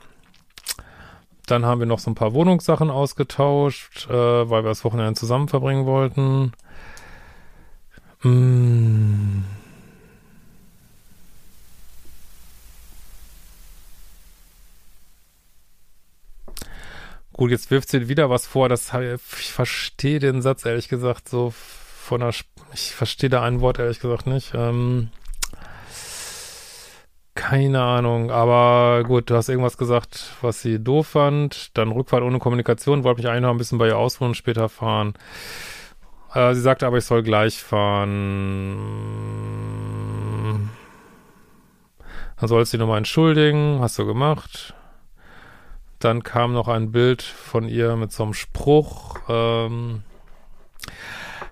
Dann 1.45 1.65
haben 1.65 1.79
wir 1.79 1.87
noch 1.87 1.99
so 1.99 2.11
ein 2.11 2.15
paar 2.15 2.33
Wohnungssachen 2.33 2.89
ausgetauscht, 2.89 4.07
äh, 4.09 4.13
weil 4.13 4.63
wir 4.63 4.69
das 4.69 4.85
Wochenende 4.85 5.15
zusammen 5.15 5.49
verbringen 5.49 5.85
wollten. 5.85 6.53
Mmh. 8.23 9.43
Gut, 17.31 17.51
jetzt 17.51 17.71
wirft 17.71 17.89
sie 17.89 18.09
wieder 18.09 18.29
was 18.29 18.45
vor, 18.45 18.67
das 18.67 18.91
ich 18.93 19.53
verstehe 19.53 20.19
den 20.19 20.41
Satz 20.41 20.65
ehrlich 20.65 20.89
gesagt 20.89 21.29
so 21.29 21.53
von 21.53 22.19
der, 22.19 22.33
ich 22.73 22.93
verstehe 22.93 23.29
da 23.29 23.43
ein 23.43 23.61
Wort 23.61 23.79
ehrlich 23.79 24.01
gesagt 24.01 24.27
nicht. 24.27 24.51
Ähm, 24.53 25.09
keine 27.35 27.81
Ahnung, 27.81 28.31
aber 28.31 29.03
gut, 29.05 29.29
du 29.29 29.35
hast 29.35 29.47
irgendwas 29.47 29.77
gesagt, 29.77 30.33
was 30.41 30.61
sie 30.61 30.83
doof 30.83 31.07
fand. 31.07 31.77
Dann 31.77 31.93
Rückfahrt 31.93 32.23
ohne 32.23 32.39
Kommunikation, 32.39 33.05
wollte 33.05 33.21
mich 33.21 33.29
eigentlich 33.29 33.43
noch 33.43 33.51
ein 33.51 33.57
bisschen 33.57 33.77
bei 33.77 33.87
ihr 33.87 33.97
ausruhen 33.97 34.31
und 34.31 34.35
später 34.35 34.67
fahren. 34.67 35.13
Äh, 36.33 36.53
sie 36.53 36.61
sagte 36.61 36.85
aber, 36.87 36.97
ich 36.97 37.05
soll 37.05 37.23
gleich 37.23 37.61
fahren. 37.61 38.77
Dann 42.39 42.47
sollst 42.47 42.71
du 42.71 42.77
dich 42.77 42.81
nochmal 42.81 42.99
entschuldigen, 42.99 43.79
hast 43.81 43.99
du 43.99 44.05
gemacht. 44.05 44.73
Dann 45.99 46.23
kam 46.23 46.53
noch 46.53 46.69
ein 46.69 46.91
Bild 46.91 47.21
von 47.21 47.67
ihr 47.67 47.95
mit 47.97 48.13
so 48.13 48.23
einem 48.23 48.33
Spruch. 48.33 49.17
Ähm, 49.27 50.03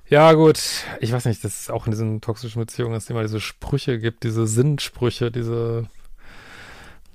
ja, 0.10 0.32
gut, 0.34 0.60
ich 1.02 1.12
weiß 1.12 1.26
nicht, 1.26 1.44
das 1.44 1.62
ist 1.62 1.72
auch 1.72 1.86
in 1.86 1.92
diesen 1.92 2.22
toxischen 2.22 2.62
Beziehungen, 2.62 2.94
dass 2.94 3.04
es 3.04 3.10
immer 3.10 3.24
diese 3.24 3.42
Sprüche 3.42 4.00
gibt, 4.00 4.24
diese 4.24 4.48
Sinnsprüche, 4.48 5.32
diese, 5.32 5.88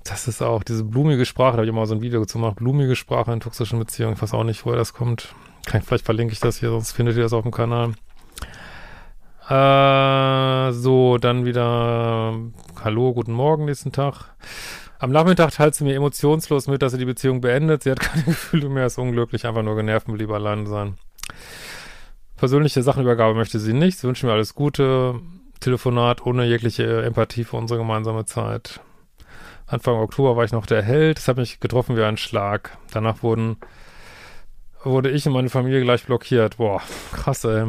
das 0.03 0.27
ist 0.27 0.43
auch 0.43 0.63
diese 0.63 0.83
blumige 0.83 1.25
Sprache, 1.25 1.53
da 1.53 1.57
habe 1.57 1.65
ich 1.65 1.73
mal 1.73 1.87
so 1.87 1.95
ein 1.95 2.03
Video 2.03 2.23
gemacht, 2.23 2.57
blumige 2.57 2.95
Sprache 2.95 3.33
in 3.33 3.39
toxischen 3.39 3.79
Beziehungen, 3.79 4.13
ich 4.13 4.21
weiß 4.21 4.35
auch 4.35 4.43
nicht, 4.43 4.63
woher 4.63 4.77
das 4.77 4.93
kommt. 4.93 5.33
Vielleicht 5.65 6.05
verlinke 6.05 6.33
ich 6.33 6.39
das 6.39 6.59
hier, 6.59 6.69
sonst 6.69 6.91
findet 6.91 7.15
ihr 7.17 7.23
das 7.23 7.33
auf 7.33 7.43
dem 7.43 7.51
Kanal. 7.51 7.93
Äh, 9.49 10.71
so, 10.71 11.17
dann 11.17 11.45
wieder 11.45 12.33
Hallo, 12.83 13.13
guten 13.13 13.33
Morgen 13.33 13.65
nächsten 13.65 13.91
Tag. 13.91 14.35
Am 14.99 15.11
Nachmittag 15.11 15.51
teilt 15.51 15.75
sie 15.75 15.83
mir 15.83 15.95
emotionslos 15.95 16.67
mit, 16.67 16.81
dass 16.81 16.93
sie 16.93 16.97
die 16.97 17.05
Beziehung 17.05 17.41
beendet. 17.41 17.83
Sie 17.83 17.91
hat 17.91 17.99
keine 18.01 18.23
Gefühle 18.23 18.69
mehr, 18.69 18.85
ist 18.85 18.97
unglücklich, 18.97 19.45
einfach 19.45 19.63
nur 19.63 19.75
genervt 19.75 20.07
und 20.07 20.17
lieber 20.17 20.35
allein 20.35 20.65
sein. 20.65 20.97
Persönliche 22.37 22.83
Sachenübergabe 22.83 23.33
möchte 23.35 23.59
sie 23.59 23.73
nicht. 23.73 23.97
Sie 23.97 24.07
wünscht 24.07 24.23
mir 24.23 24.31
alles 24.31 24.55
Gute. 24.55 25.19
Telefonat 25.59 26.25
ohne 26.25 26.45
jegliche 26.45 27.03
Empathie 27.03 27.43
für 27.45 27.57
unsere 27.57 27.79
gemeinsame 27.79 28.25
Zeit. 28.25 28.81
Anfang 29.65 29.95
Oktober 29.95 30.35
war 30.35 30.43
ich 30.43 30.51
noch 30.51 30.65
der 30.65 30.81
Held. 30.81 31.17
Das 31.17 31.27
hat 31.27 31.37
mich 31.37 31.59
getroffen 31.59 31.95
wie 31.95 32.03
ein 32.03 32.17
Schlag. 32.17 32.77
Danach 32.91 33.23
wurden, 33.23 33.57
wurde 34.83 35.09
ich 35.09 35.25
und 35.25 35.33
meine 35.33 35.49
Familie 35.49 35.81
gleich 35.81 36.05
blockiert. 36.05 36.57
Boah, 36.57 36.81
krass, 37.11 37.43
ey. 37.43 37.67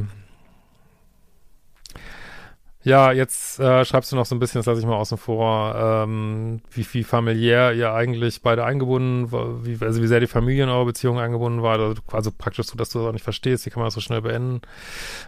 Ja, 2.85 3.13
jetzt 3.13 3.59
äh, 3.61 3.83
schreibst 3.87 4.13
du 4.13 4.17
noch 4.17 4.27
so 4.27 4.35
ein 4.35 4.39
bisschen, 4.39 4.59
das 4.59 4.67
lasse 4.67 4.81
ich 4.81 4.87
mal 4.87 4.97
außen 4.97 5.17
vor, 5.17 5.75
ähm, 5.75 6.61
wie, 6.71 6.87
wie 6.93 7.03
familiär 7.03 7.73
ihr 7.73 7.95
eigentlich 7.95 8.43
beide 8.43 8.63
eingebunden 8.67 9.33
wie, 9.65 9.83
also 9.83 10.03
wie 10.03 10.07
sehr 10.07 10.21
die 10.21 10.27
Familie 10.27 10.65
in 10.65 10.69
eurer 10.69 10.85
Beziehung 10.85 11.19
eingebunden 11.19 11.63
war, 11.63 11.79
also, 11.79 11.95
also 12.13 12.31
praktisch 12.31 12.67
so, 12.67 12.77
dass 12.77 12.91
du 12.91 12.99
das 12.99 13.09
auch 13.09 13.13
nicht 13.13 13.25
verstehst, 13.25 13.65
wie 13.65 13.71
kann 13.71 13.81
man 13.81 13.87
das 13.87 13.95
so 13.95 14.03
schnell 14.03 14.21
beenden. 14.21 14.61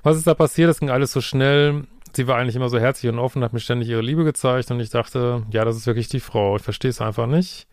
Was 0.02 0.18
ist 0.18 0.26
da 0.26 0.34
passiert? 0.34 0.68
Das 0.68 0.80
ging 0.80 0.90
alles 0.90 1.12
so 1.12 1.22
schnell. 1.22 1.84
Sie 2.12 2.26
war 2.26 2.36
eigentlich 2.36 2.56
immer 2.56 2.68
so 2.68 2.78
herzlich 2.78 3.10
und 3.10 3.18
offen, 3.18 3.42
hat 3.42 3.54
mir 3.54 3.60
ständig 3.60 3.88
ihre 3.88 4.02
Liebe 4.02 4.24
gezeigt 4.24 4.70
und 4.70 4.78
ich 4.80 4.90
dachte, 4.90 5.42
ja, 5.50 5.64
das 5.64 5.76
ist 5.76 5.86
wirklich 5.86 6.08
die 6.08 6.20
Frau. 6.20 6.56
Ich 6.56 6.62
verstehe 6.62 6.90
es 6.90 7.00
einfach 7.00 7.26
nicht. 7.26 7.66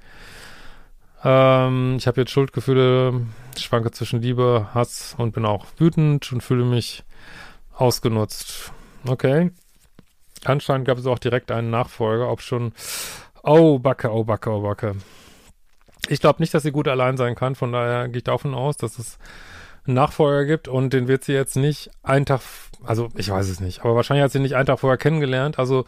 Ähm, 1.23 1.95
ich 1.97 2.07
habe 2.07 2.21
jetzt 2.21 2.31
Schuldgefühle, 2.31 3.25
schwanke 3.57 3.91
zwischen 3.91 4.21
Liebe, 4.21 4.67
Hass 4.73 5.15
und 5.17 5.33
bin 5.33 5.45
auch 5.45 5.65
wütend 5.77 6.31
und 6.31 6.41
fühle 6.41 6.65
mich 6.65 7.03
ausgenutzt. 7.73 8.71
Okay. 9.07 9.51
Anscheinend 10.45 10.85
gab 10.85 10.97
es 10.97 11.05
auch 11.05 11.19
direkt 11.19 11.51
einen 11.51 11.69
Nachfolger, 11.69 12.29
ob 12.29 12.41
schon. 12.41 12.73
Oh, 13.43 13.79
Backe, 13.79 14.11
oh, 14.11 14.23
Backe, 14.23 14.49
oh, 14.49 14.61
Backe. 14.61 14.95
Ich 16.09 16.19
glaube 16.19 16.41
nicht, 16.41 16.53
dass 16.53 16.63
sie 16.63 16.71
gut 16.71 16.87
allein 16.87 17.15
sein 17.15 17.35
kann, 17.35 17.55
von 17.55 17.71
daher 17.71 18.09
gehe 18.09 18.17
ich 18.17 18.23
davon 18.23 18.53
aus, 18.53 18.75
dass 18.75 18.99
es 18.99 19.17
einen 19.85 19.95
Nachfolger 19.95 20.45
gibt 20.45 20.67
und 20.67 20.91
den 20.91 21.07
wird 21.07 21.23
sie 21.23 21.33
jetzt 21.33 21.55
nicht 21.55 21.91
einen 22.03 22.25
Tag, 22.25 22.41
also 22.83 23.09
ich 23.15 23.29
weiß 23.29 23.47
es 23.47 23.61
nicht, 23.61 23.81
aber 23.81 23.95
wahrscheinlich 23.95 24.23
hat 24.23 24.31
sie 24.31 24.39
nicht 24.39 24.55
einen 24.55 24.65
Tag 24.65 24.79
vorher 24.79 24.97
kennengelernt. 24.97 25.59
Also 25.59 25.85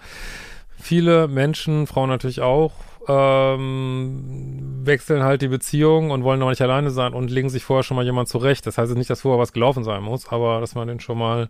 viele 0.80 1.28
Menschen, 1.28 1.88
Frauen 1.88 2.10
natürlich 2.10 2.42
auch, 2.42 2.72
ähm, 3.08 4.82
wechseln 4.86 5.24
halt 5.24 5.42
die 5.42 5.48
Beziehung 5.48 6.12
und 6.12 6.24
wollen 6.24 6.40
noch 6.40 6.50
nicht 6.50 6.62
alleine 6.62 6.90
sein 6.90 7.14
und 7.14 7.30
legen 7.30 7.50
sich 7.50 7.64
vorher 7.64 7.84
schon 7.84 7.96
mal 7.96 8.06
jemand 8.06 8.28
zurecht. 8.28 8.66
Das 8.66 8.78
heißt 8.78 8.96
nicht, 8.96 9.10
dass 9.10 9.22
vorher 9.22 9.42
was 9.42 9.54
gelaufen 9.54 9.84
sein 9.84 10.04
muss, 10.04 10.28
aber 10.30 10.60
dass 10.60 10.76
man 10.76 10.88
den 10.88 11.00
schon 11.00 11.18
mal 11.18 11.50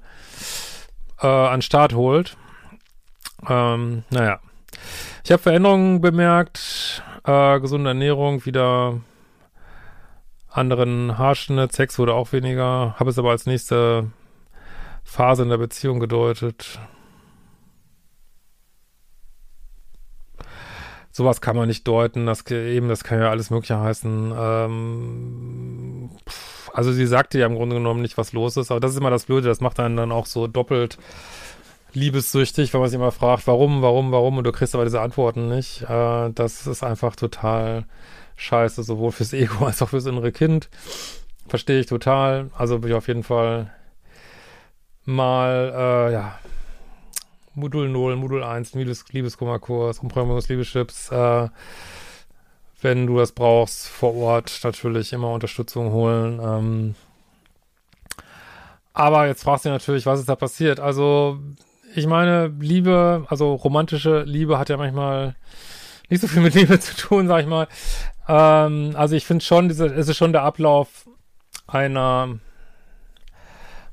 äh, 1.21 1.27
an 1.27 1.61
Start 1.61 1.93
holt. 1.93 2.37
Ähm, 3.47 4.03
naja. 4.09 4.39
Ich 5.23 5.31
habe 5.31 5.41
Veränderungen 5.41 6.01
bemerkt. 6.01 7.03
Äh, 7.23 7.59
gesunde 7.59 7.89
Ernährung, 7.89 8.45
wieder 8.45 8.99
anderen 10.49 11.17
Haarschnitt. 11.17 11.73
Sex 11.73 11.97
wurde 11.99 12.13
auch 12.13 12.31
weniger. 12.31 12.95
Habe 12.99 13.09
es 13.09 13.19
aber 13.19 13.31
als 13.31 13.45
nächste 13.45 14.11
Phase 15.03 15.43
in 15.43 15.49
der 15.49 15.57
Beziehung 15.57 15.99
gedeutet. 15.99 16.79
Sowas 21.17 21.39
kann 21.39 21.55
man 21.55 21.69
nicht 21.69 21.87
deuten, 21.87 22.25
das 22.25 22.45
eben, 22.51 22.89
das 22.89 23.05
kann 23.05 23.21
ja 23.21 23.29
alles 23.29 23.49
Mögliche 23.49 23.79
heißen. 23.79 24.33
Ähm, 24.37 26.09
also 26.73 26.91
sie 26.91 27.05
sagte 27.05 27.39
ja 27.39 27.45
im 27.45 27.55
Grunde 27.55 27.77
genommen 27.77 28.01
nicht, 28.01 28.17
was 28.17 28.33
los 28.33 28.57
ist, 28.57 28.69
aber 28.69 28.81
das 28.81 28.91
ist 28.91 28.97
immer 28.97 29.11
das 29.11 29.23
Blöde, 29.23 29.47
das 29.47 29.61
macht 29.61 29.79
einen 29.79 29.95
dann 29.95 30.11
auch 30.11 30.25
so 30.25 30.47
doppelt 30.47 30.97
liebessüchtig, 31.93 32.73
wenn 32.73 32.81
man 32.81 32.89
sich 32.89 32.99
immer 32.99 33.13
fragt, 33.13 33.47
warum, 33.47 33.81
warum, 33.81 34.11
warum, 34.11 34.39
und 34.39 34.43
du 34.43 34.51
kriegst 34.51 34.75
aber 34.75 34.83
diese 34.83 34.99
Antworten 34.99 35.47
nicht. 35.47 35.83
Äh, 35.83 36.31
das 36.31 36.67
ist 36.67 36.83
einfach 36.83 37.15
total 37.15 37.85
scheiße, 38.35 38.83
sowohl 38.83 39.13
fürs 39.13 39.31
Ego 39.31 39.65
als 39.65 39.81
auch 39.81 39.91
fürs 39.91 40.07
innere 40.07 40.33
Kind. 40.33 40.67
Verstehe 41.47 41.79
ich 41.79 41.85
total. 41.85 42.49
Also 42.57 42.79
bin 42.79 42.89
ich 42.89 42.97
auf 42.97 43.07
jeden 43.07 43.23
Fall 43.23 43.73
mal, 45.05 46.09
äh, 46.09 46.11
ja, 46.11 46.39
Modul 47.55 47.89
0, 47.89 48.15
Modul 48.15 48.43
1, 48.43 48.73
Liebes, 48.73 49.05
Liebeskummerkurs, 49.11 49.99
Umprogrammierungs-Liebeschips, 49.99 51.11
äh, 51.11 51.49
wenn 52.81 53.07
du 53.07 53.17
das 53.17 53.31
brauchst, 53.31 53.87
vor 53.87 54.15
Ort 54.15 54.59
natürlich 54.63 55.13
immer 55.13 55.31
Unterstützung 55.31 55.91
holen. 55.91 56.39
Ähm, 56.43 56.95
aber 58.93 59.27
jetzt 59.27 59.43
fragst 59.43 59.65
du 59.65 59.69
natürlich, 59.69 60.05
was 60.05 60.19
ist 60.19 60.29
da 60.29 60.35
passiert? 60.35 60.79
Also, 60.79 61.39
ich 61.95 62.07
meine, 62.07 62.47
Liebe, 62.59 63.25
also 63.29 63.53
romantische 63.55 64.23
Liebe 64.23 64.59
hat 64.59 64.69
ja 64.69 64.77
manchmal 64.77 65.35
nicht 66.09 66.21
so 66.21 66.27
viel 66.27 66.41
mit 66.41 66.53
Liebe 66.53 66.79
zu 66.79 66.95
tun, 66.95 67.27
sag 67.27 67.41
ich 67.41 67.47
mal. 67.47 67.67
Ähm, 68.27 68.93
also 68.95 69.15
ich 69.15 69.25
finde 69.25 69.43
schon, 69.43 69.67
diese, 69.67 69.87
es 69.87 70.07
ist 70.07 70.17
schon 70.17 70.31
der 70.31 70.43
Ablauf 70.43 71.07
einer 71.67 72.39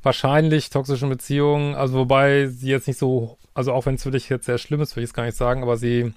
wahrscheinlich 0.03 0.71
toxischen 0.71 1.09
Beziehung, 1.09 1.77
also 1.77 1.95
wobei 1.95 2.47
sie 2.47 2.71
jetzt 2.71 2.89
nicht 2.89 2.99
so, 2.99 3.39
also 3.55 3.73
auch 3.73 3.87
wenn 3.87 3.97
es 3.97 4.03
für 4.03 4.11
dich 4.11 4.29
jetzt 4.29 4.47
sehr 4.47 4.59
schlimm 4.59 4.81
ist, 4.81 4.97
will 4.97 5.05
ich 5.05 5.11
es 5.11 5.15
gar 5.15 5.25
nicht 5.25 5.37
sagen, 5.37 5.63
aber 5.63 5.77
sie, 5.77 6.13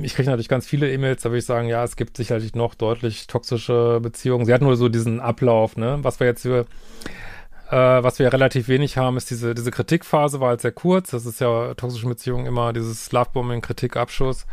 ich 0.00 0.14
kriege 0.14 0.28
natürlich 0.28 0.48
ganz 0.48 0.66
viele 0.66 0.90
E-Mails, 0.92 1.22
da 1.22 1.30
würde 1.30 1.38
ich 1.38 1.46
sagen, 1.46 1.68
ja, 1.68 1.84
es 1.84 1.96
gibt 1.96 2.16
sicherlich 2.16 2.54
noch 2.54 2.74
deutlich 2.74 3.26
toxische 3.26 4.00
Beziehungen. 4.02 4.44
Sie 4.44 4.54
hat 4.54 4.62
nur 4.62 4.76
so 4.76 4.88
diesen 4.88 5.20
Ablauf, 5.20 5.76
ne, 5.76 5.98
was 6.02 6.20
wir 6.20 6.26
jetzt 6.26 6.42
für 6.42 6.66
äh, 7.70 8.02
was 8.02 8.18
wir 8.18 8.32
relativ 8.32 8.68
wenig 8.68 8.96
haben, 8.96 9.18
ist 9.18 9.30
diese, 9.30 9.54
diese 9.54 9.70
Kritikphase, 9.70 10.40
war 10.40 10.48
halt 10.48 10.62
sehr 10.62 10.72
kurz. 10.72 11.10
Das 11.10 11.26
ist 11.26 11.40
ja 11.40 11.74
toxische 11.74 12.08
Beziehungen 12.08 12.46
immer 12.46 12.72
dieses 12.72 13.12
Lovebombing, 13.12 13.60
Kritik, 13.60 13.96
Abschuss. 13.96 14.46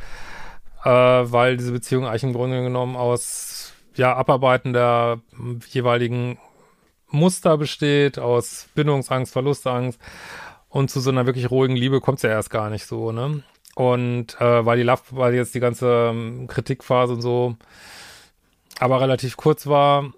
äh, 0.86 0.90
weil 0.90 1.58
diese 1.58 1.72
Beziehung 1.72 2.06
eigentlich 2.06 2.24
im 2.24 2.34
Grunde 2.34 2.62
genommen 2.64 2.96
aus 2.96 3.74
ja, 3.96 4.16
Abarbeiten 4.16 4.74
der 4.74 5.20
jeweiligen 5.70 6.38
Muster 7.10 7.58
besteht, 7.58 8.20
aus 8.20 8.68
Bindungsangst, 8.76 9.34
Verlustangst 9.34 10.00
und 10.76 10.92
zu 10.92 11.00
so 11.00 11.10
einer 11.10 11.26
wirklich 11.26 11.50
ruhigen 11.50 11.78
Liebe 11.78 12.02
kommt 12.02 12.18
es 12.18 12.24
ja 12.24 12.32
erst 12.32 12.50
gar 12.50 12.70
nicht 12.70 12.86
so, 12.86 13.14
ne? 13.14 13.44
Und 13.76 14.40
äh, 14.42 14.66
weil 14.66 14.78
die 14.78 14.84
Love, 14.84 15.02
weil 15.12 15.34
jetzt 15.34 15.56
die 15.56 15.62
ganze 15.62 16.10
ähm, 16.12 16.48
Kritikphase 16.48 17.14
und 17.14 17.22
so 17.22 17.56
aber 18.80 19.00
relativ 19.00 19.38
kurz 19.38 19.68
war 19.68 20.12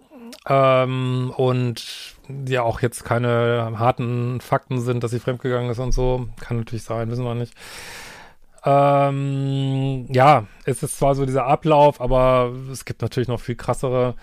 ähm, 0.48 1.32
und 1.38 2.16
ja 2.48 2.64
auch 2.64 2.82
jetzt 2.82 3.06
keine 3.06 3.74
harten 3.78 4.42
Fakten 4.42 4.82
sind, 4.82 5.04
dass 5.04 5.12
sie 5.12 5.20
fremdgegangen 5.20 5.70
ist 5.70 5.78
und 5.78 5.92
so. 5.92 6.28
Kann 6.40 6.58
natürlich 6.58 6.84
sein, 6.84 7.12
wissen 7.12 7.24
wir 7.24 7.36
nicht. 7.36 7.54
Ähm, 8.66 10.08
ja, 10.12 10.48
es 10.66 10.82
ist 10.82 10.98
zwar 10.98 11.14
so 11.14 11.28
dieser 11.28 11.46
Ablauf, 11.46 12.02
aber 12.02 12.52
es 12.72 12.84
gibt 12.84 13.04
natürlich 13.04 13.30
noch 13.30 13.42
viel 13.42 13.56
krassere 13.56 14.16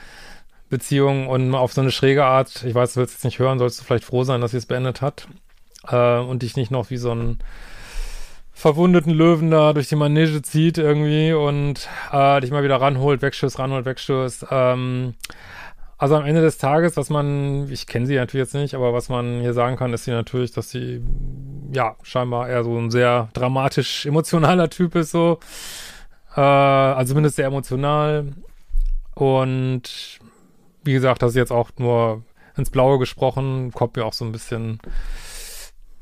Beziehungen 0.69 1.29
und 1.29 1.55
auf 1.55 1.73
so 1.73 1.81
eine 1.81 1.93
schräge 1.93 2.25
Art, 2.25 2.64
ich 2.64 2.75
weiß, 2.75 2.95
du 2.95 3.00
willst 3.00 3.14
jetzt 3.14 3.25
nicht 3.25 3.38
hören, 3.38 3.61
sollst 3.61 3.79
du 3.79 3.85
vielleicht 3.85 4.05
froh 4.05 4.25
sein, 4.25 4.41
dass 4.41 4.50
sie 4.50 4.57
es 4.57 4.67
beendet 4.67 5.00
hat 5.00 5.29
äh, 5.88 6.19
und 6.19 6.43
dich 6.43 6.57
nicht 6.57 6.71
noch 6.71 6.91
wie 6.91 6.97
so 6.97 7.12
ein 7.12 7.38
verwundeten 8.53 9.12
Löwen 9.12 9.50
da 9.50 9.73
durch 9.73 9.88
die 9.88 9.97
Manege 9.97 10.41
zieht 10.43 10.79
irgendwie 10.79 11.33
und 11.33 11.88
äh, 12.12 12.41
dich 12.41 12.50
mal 12.50 12.62
wieder 12.62 12.81
ranholt, 12.81 13.21
wegstößt, 13.21 13.59
ranholt, 13.59 13.85
wegstößt. 13.85 14.47
Ähm, 14.50 15.14
also 15.99 16.17
am 16.17 16.25
Ende 16.25 16.41
des 16.41 16.59
Tages, 16.59 16.97
was 16.97 17.11
man, 17.11 17.71
ich 17.71 17.87
kenne 17.87 18.07
sie 18.07 18.17
natürlich 18.17 18.47
jetzt 18.47 18.55
nicht, 18.55 18.75
aber 18.75 18.93
was 18.93 19.09
man 19.09 19.41
hier 19.41 19.55
sagen 19.55 19.76
kann, 19.76 19.93
ist 19.93 20.05
sie 20.05 20.11
natürlich, 20.11 20.53
dass 20.53 20.71
sie 20.71 21.03
ja 21.73 21.97
scheinbar 22.03 22.49
eher 22.49 22.64
so 22.64 22.76
ein 22.79 22.91
sehr 22.91 23.29
dramatisch 23.33 24.07
emotionaler 24.07 24.71
Typ 24.71 24.95
ist, 24.95 25.11
so. 25.11 25.41
Äh, 26.37 26.41
also 26.41 27.12
zumindest 27.12 27.37
sehr 27.37 27.47
emotional. 27.47 28.33
Und 29.14 30.21
wie 30.83 30.93
gesagt, 30.93 31.23
das 31.23 31.31
ist 31.31 31.37
jetzt 31.37 31.53
auch 31.53 31.71
nur 31.79 32.23
ins 32.57 32.71
Blaue 32.71 32.99
gesprochen, 32.99 33.73
kommt 33.73 33.97
mir 33.97 34.05
auch 34.05 34.12
so 34.12 34.25
ein 34.25 34.33
bisschen 34.33 34.79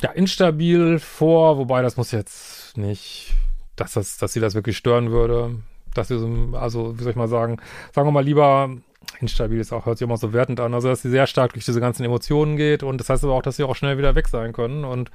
ja, 0.03 0.11
instabil 0.11 0.99
vor, 0.99 1.59
wobei 1.59 1.83
das 1.83 1.97
muss 1.97 2.11
jetzt 2.11 2.77
nicht, 2.77 3.35
dass 3.77 3.95
das, 3.95 4.19
dass 4.19 4.33
sie 4.33 4.41
das 4.41 4.55
wirklich 4.55 4.77
stören 4.77 5.11
würde. 5.11 5.57
Dass 5.95 6.09
sie 6.09 6.19
so, 6.19 6.57
also, 6.57 6.99
wie 6.99 7.03
soll 7.03 7.11
ich 7.11 7.17
mal 7.17 7.29
sagen, 7.29 7.59
sagen 7.93 8.09
wir 8.09 8.13
mal 8.13 8.25
lieber, 8.25 8.71
instabil 9.21 9.61
ist 9.61 9.73
auch, 9.73 9.87
hört 9.87 9.99
sich 9.99 10.07
immer 10.07 10.17
so 10.17 10.33
wertend 10.33 10.61
an, 10.61 10.75
also 10.75 10.89
dass 10.89 11.03
sie 11.03 11.11
sehr 11.11 11.27
stark 11.27 11.53
durch 11.53 11.65
diese 11.65 11.81
ganzen 11.81 12.05
Emotionen 12.05 12.57
geht 12.57 12.83
und 12.83 12.99
das 12.99 13.09
heißt 13.09 13.25
aber 13.25 13.35
auch, 13.35 13.43
dass 13.43 13.57
sie 13.57 13.65
auch 13.65 13.77
schnell 13.77 13.99
wieder 13.99 14.15
weg 14.15 14.29
sein 14.29 14.53
können 14.53 14.85
und 14.85 15.11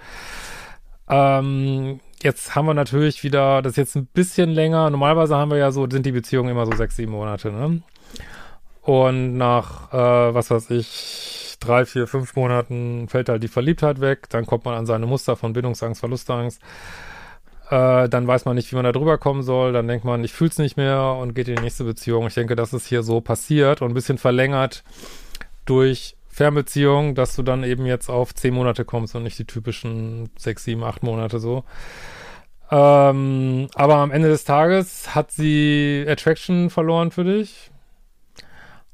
ähm, 1.10 2.00
jetzt 2.22 2.56
haben 2.56 2.68
wir 2.68 2.74
natürlich 2.74 3.24
wieder, 3.24 3.62
das 3.62 3.72
ist 3.72 3.78
jetzt 3.78 3.96
ein 3.96 4.06
bisschen 4.08 4.50
länger, 4.52 4.90
normalerweise 4.90 5.36
haben 5.36 5.52
wir 5.52 5.58
ja 5.58 5.72
so, 5.72 5.90
sind 5.90 6.06
die 6.06 6.12
Beziehungen 6.12 6.50
immer 6.50 6.66
so 6.66 6.74
sechs, 6.74 6.96
sieben 6.96 7.14
Monate, 7.14 7.52
ne? 7.52 7.82
Und 8.82 9.36
nach, 9.36 9.92
äh, 9.92 10.34
was 10.34 10.50
weiß 10.50 10.70
ich, 10.72 11.37
drei, 11.60 11.86
vier, 11.86 12.08
fünf 12.08 12.36
Monaten 12.36 13.08
fällt 13.10 13.30
halt 13.30 13.44
die 13.44 13.48
Verliebtheit 13.48 14.02
weg, 14.02 14.30
dann 14.30 14.46
kommt 14.46 14.66
man 14.66 14.76
an 14.76 14.86
seine 14.86 15.06
Muster 15.06 15.36
von 15.36 15.54
Bindungsangst, 15.54 16.00
Verlustangst, 16.00 16.62
äh, 17.70 18.08
dann 18.08 18.28
weiß 18.28 18.46
man 18.46 18.56
nicht, 18.56 18.72
wie 18.72 18.76
man 18.76 18.86
da 18.86 18.92
drüber 18.92 19.18
kommen 19.18 19.44
soll, 19.44 19.74
dann 19.74 19.88
denkt 19.88 20.06
man, 20.06 20.24
ich 20.24 20.34
fühl's 20.34 20.58
nicht 20.58 20.78
mehr 20.78 21.18
und 21.20 21.34
geht 21.34 21.48
in 21.48 21.56
die 21.58 21.62
nächste 21.62 21.84
Beziehung. 21.84 22.28
Ich 22.28 22.36
denke, 22.36 22.56
das 22.56 22.74
ist 22.74 22.88
hier 22.88 23.04
so 23.04 23.22
passiert 23.22 23.82
und 23.82 23.92
ein 23.92 23.94
bisschen 23.94 24.18
verlängert 24.18 24.84
durch 25.66 26.16
Fernbeziehung, 26.30 27.16
dass 27.16 27.36
du 27.36 27.44
dann 27.44 27.64
eben 27.64 27.86
jetzt 27.86 28.10
auf 28.10 28.34
zehn 28.34 28.54
Monate 28.54 28.86
kommst 28.86 29.16
und 29.16 29.24
nicht 29.24 29.40
die 29.40 29.46
typischen 29.46 30.30
sechs, 30.38 30.64
sieben, 30.64 30.84
acht 30.84 31.04
Monate 31.04 31.40
so. 31.40 31.64
Ähm, 32.70 33.70
aber 33.74 33.96
am 33.96 34.12
Ende 34.12 34.28
des 34.30 34.44
Tages 34.44 35.16
hat 35.16 35.32
sie 35.32 36.06
Attraction 36.08 36.70
verloren 36.70 37.12
für 37.12 37.24
dich. 37.24 37.72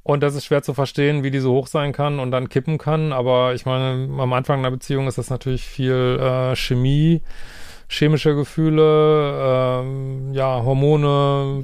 Und 0.04 0.22
das 0.22 0.36
ist 0.36 0.46
schwer 0.46 0.62
zu 0.62 0.74
verstehen, 0.74 1.24
wie 1.24 1.32
die 1.32 1.40
so 1.40 1.54
hoch 1.54 1.68
sein 1.68 1.94
kann 1.94 2.20
und 2.20 2.32
dann 2.32 2.50
kippen 2.50 2.78
kann. 2.78 3.14
Aber 3.14 3.54
ich 3.54 3.66
meine, 3.66 4.10
am 4.22 4.34
Anfang 4.34 4.60
einer 4.60 4.72
Beziehung 4.72 5.08
ist 5.08 5.18
das 5.18 5.30
natürlich 5.30 5.64
viel 5.64 6.20
äh, 6.20 6.56
Chemie 6.56 7.22
chemische 7.94 8.36
Gefühle, 8.36 9.82
ähm, 9.84 10.34
ja, 10.34 10.64
Hormone, 10.64 11.64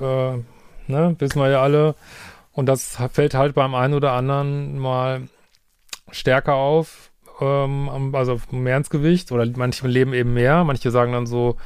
äh, 0.00 0.90
ne, 0.90 1.16
wissen 1.18 1.40
wir 1.40 1.50
ja 1.50 1.62
alle. 1.62 1.94
Und 2.52 2.66
das 2.66 2.98
fällt 3.12 3.34
halt 3.34 3.54
beim 3.54 3.74
einen 3.74 3.94
oder 3.94 4.12
anderen 4.12 4.78
mal 4.78 5.28
stärker 6.10 6.54
auf, 6.54 7.10
ähm, 7.40 8.12
also 8.14 8.40
mehr 8.50 8.76
ins 8.76 8.90
Gewicht. 8.90 9.30
Oder 9.30 9.46
manche 9.56 9.86
leben 9.86 10.12
eben 10.12 10.34
mehr. 10.34 10.64
Manche 10.64 10.90
sagen 10.90 11.12
dann 11.12 11.26
so, 11.26 11.56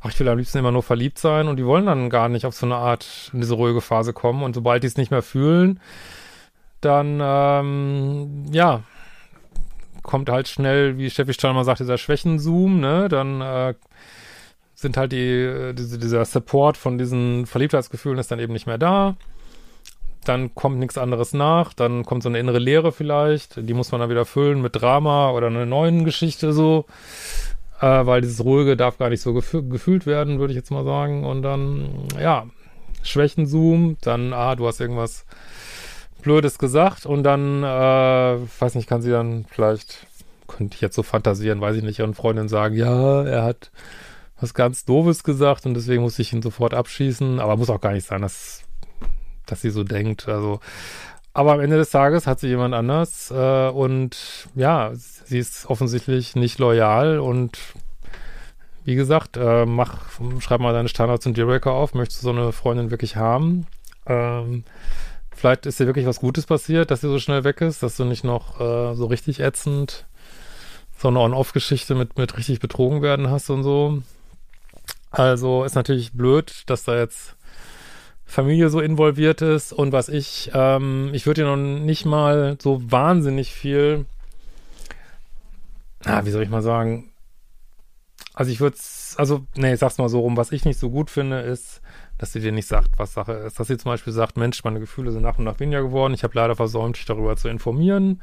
ach, 0.00 0.10
ich 0.10 0.20
will 0.20 0.28
am 0.28 0.38
liebsten 0.38 0.58
immer 0.58 0.72
nur 0.72 0.82
verliebt 0.82 1.18
sein. 1.18 1.48
Und 1.48 1.56
die 1.56 1.66
wollen 1.66 1.86
dann 1.86 2.10
gar 2.10 2.28
nicht 2.28 2.46
auf 2.46 2.54
so 2.54 2.66
eine 2.66 2.76
Art 2.76 3.30
in 3.32 3.40
diese 3.40 3.54
ruhige 3.54 3.80
Phase 3.80 4.12
kommen. 4.12 4.42
Und 4.42 4.54
sobald 4.54 4.82
die 4.82 4.86
es 4.86 4.96
nicht 4.96 5.10
mehr 5.10 5.22
fühlen, 5.22 5.80
dann, 6.80 7.18
ähm, 7.20 8.46
ja, 8.52 8.82
kommt 10.02 10.30
halt 10.30 10.48
schnell, 10.48 10.96
wie 10.96 11.10
Steffi 11.10 11.34
Stallmann 11.34 11.64
sagt, 11.64 11.80
dieser 11.80 11.98
Schwächenzoom, 11.98 12.80
ne? 12.80 13.08
Dann 13.08 13.40
äh, 13.40 13.74
sind 14.74 14.96
halt 14.96 15.12
die, 15.12 15.42
äh, 15.42 15.74
diese, 15.74 15.98
dieser 15.98 16.24
Support 16.24 16.76
von 16.76 16.98
diesen 16.98 17.46
Verliebtheitsgefühlen 17.46 18.18
ist 18.18 18.30
dann 18.30 18.38
eben 18.38 18.52
nicht 18.52 18.66
mehr 18.66 18.78
da. 18.78 19.16
Dann 20.24 20.54
kommt 20.54 20.78
nichts 20.78 20.98
anderes 20.98 21.32
nach, 21.32 21.72
dann 21.74 22.04
kommt 22.04 22.22
so 22.22 22.28
eine 22.28 22.38
innere 22.38 22.58
Leere 22.58 22.92
vielleicht, 22.92 23.56
die 23.68 23.74
muss 23.74 23.92
man 23.92 24.00
dann 24.00 24.10
wieder 24.10 24.24
füllen 24.24 24.60
mit 24.60 24.76
Drama 24.76 25.30
oder 25.30 25.46
einer 25.46 25.66
neuen 25.66 26.04
Geschichte 26.04 26.52
so, 26.52 26.86
äh, 27.80 28.06
weil 28.06 28.20
dieses 28.20 28.44
Ruhige 28.44 28.76
darf 28.76 28.98
gar 28.98 29.10
nicht 29.10 29.22
so 29.22 29.32
gefü 29.32 29.62
gefühlt 29.68 30.06
werden, 30.06 30.38
würde 30.38 30.52
ich 30.52 30.56
jetzt 30.56 30.70
mal 30.70 30.84
sagen. 30.84 31.24
Und 31.24 31.42
dann, 31.42 32.08
ja, 32.20 32.46
Schwächenzoom, 33.02 33.96
dann, 34.00 34.32
ah, 34.32 34.56
du 34.56 34.66
hast 34.66 34.80
irgendwas 34.80 35.24
Blödes 36.22 36.58
gesagt. 36.58 37.06
Und 37.06 37.22
dann, 37.22 37.62
äh, 37.62 38.38
weiß 38.60 38.74
nicht, 38.74 38.88
kann 38.88 39.02
sie 39.02 39.10
dann 39.10 39.44
vielleicht, 39.48 40.06
könnte 40.46 40.74
ich 40.74 40.80
jetzt 40.80 40.96
so 40.96 41.02
fantasieren, 41.02 41.60
weiß 41.60 41.76
ich 41.76 41.82
nicht, 41.82 41.98
ihren 41.98 42.14
Freundin 42.14 42.48
sagen, 42.48 42.74
ja, 42.74 43.22
er 43.24 43.44
hat 43.44 43.70
was 44.40 44.54
ganz 44.54 44.84
Doofes 44.84 45.24
gesagt 45.24 45.66
und 45.66 45.74
deswegen 45.74 46.02
muss 46.02 46.18
ich 46.18 46.32
ihn 46.32 46.42
sofort 46.42 46.72
abschießen, 46.72 47.40
aber 47.40 47.56
muss 47.56 47.70
auch 47.70 47.80
gar 47.80 47.92
nicht 47.92 48.06
sein, 48.06 48.22
dass, 48.22 48.62
dass 49.46 49.60
sie 49.60 49.70
so 49.70 49.84
denkt, 49.84 50.28
also, 50.28 50.60
aber 51.34 51.52
am 51.52 51.60
Ende 51.60 51.76
des 51.76 51.90
Tages 51.90 52.26
hat 52.26 52.40
sie 52.40 52.48
jemand 52.48 52.74
anders 52.74 53.30
äh, 53.30 53.68
und 53.68 54.48
ja, 54.54 54.92
sie 54.94 55.38
ist 55.38 55.66
offensichtlich 55.66 56.36
nicht 56.36 56.58
loyal 56.58 57.18
und 57.18 57.58
wie 58.84 58.94
gesagt, 58.94 59.36
äh, 59.36 59.66
mach, 59.66 60.04
schreib 60.40 60.60
mal 60.60 60.72
deine 60.72 60.88
Standards 60.88 61.26
und 61.26 61.36
Dealbreaker 61.36 61.72
auf, 61.72 61.94
möchtest 61.94 62.22
du 62.22 62.24
so 62.24 62.30
eine 62.30 62.52
Freundin 62.52 62.90
wirklich 62.90 63.16
haben? 63.16 63.66
Ähm, 64.06 64.64
Vielleicht 65.38 65.66
ist 65.66 65.78
dir 65.78 65.86
wirklich 65.86 66.04
was 66.04 66.18
Gutes 66.18 66.46
passiert, 66.46 66.90
dass 66.90 67.00
sie 67.00 67.06
so 67.06 67.20
schnell 67.20 67.44
weg 67.44 67.60
ist, 67.60 67.84
dass 67.84 67.96
du 67.96 68.04
nicht 68.04 68.24
noch 68.24 68.60
äh, 68.60 68.96
so 68.96 69.06
richtig 69.06 69.38
ätzend 69.38 70.04
so 70.98 71.06
eine 71.06 71.20
On-Off-Geschichte 71.20 71.94
mit, 71.94 72.18
mit 72.18 72.36
richtig 72.36 72.58
betrogen 72.58 73.02
werden 73.02 73.30
hast 73.30 73.48
und 73.48 73.62
so. 73.62 74.02
Also 75.12 75.62
ist 75.62 75.76
natürlich 75.76 76.12
blöd, 76.12 76.64
dass 76.66 76.82
da 76.82 76.96
jetzt 76.96 77.36
Familie 78.28 78.68
so 78.68 78.80
involviert 78.80 79.42
ist 79.42 79.72
und 79.72 79.90
was 79.92 80.08
ich, 80.08 80.50
ähm, 80.54 81.10
ich 81.12 81.26
würde 81.26 81.42
dir 81.42 81.48
noch 81.48 81.56
nicht 81.56 82.04
mal 82.04 82.56
so 82.60 82.80
wahnsinnig 82.90 83.52
viel, 83.52 84.04
na, 86.04 86.24
wie 86.24 86.30
soll 86.30 86.42
ich 86.42 86.50
mal 86.50 86.62
sagen, 86.62 87.10
also 88.34 88.52
ich 88.52 88.60
würde 88.60 88.76
also, 89.18 89.44
nee, 89.56 89.72
ich 89.72 89.80
sag's 89.80 89.98
mal 89.98 90.08
so 90.08 90.20
rum, 90.20 90.36
was 90.36 90.52
ich 90.52 90.64
nicht 90.64 90.78
so 90.78 90.90
gut 90.90 91.10
finde, 91.10 91.40
ist, 91.40 91.80
dass 92.18 92.32
sie 92.32 92.40
dir 92.40 92.52
nicht 92.52 92.68
sagt, 92.68 92.90
was 92.98 93.14
Sache 93.14 93.32
ist. 93.32 93.58
Dass 93.58 93.66
sie 93.66 93.76
zum 93.76 93.90
Beispiel 93.90 94.12
sagt, 94.12 94.36
Mensch, 94.36 94.62
meine 94.62 94.78
Gefühle 94.78 95.10
sind 95.10 95.22
nach 95.22 95.38
und 95.38 95.44
nach 95.44 95.58
weniger 95.58 95.82
geworden. 95.82 96.14
Ich 96.14 96.22
habe 96.22 96.34
leider 96.36 96.54
versäumt, 96.54 96.96
dich 96.96 97.04
darüber 97.04 97.36
zu 97.36 97.48
informieren. 97.48 98.22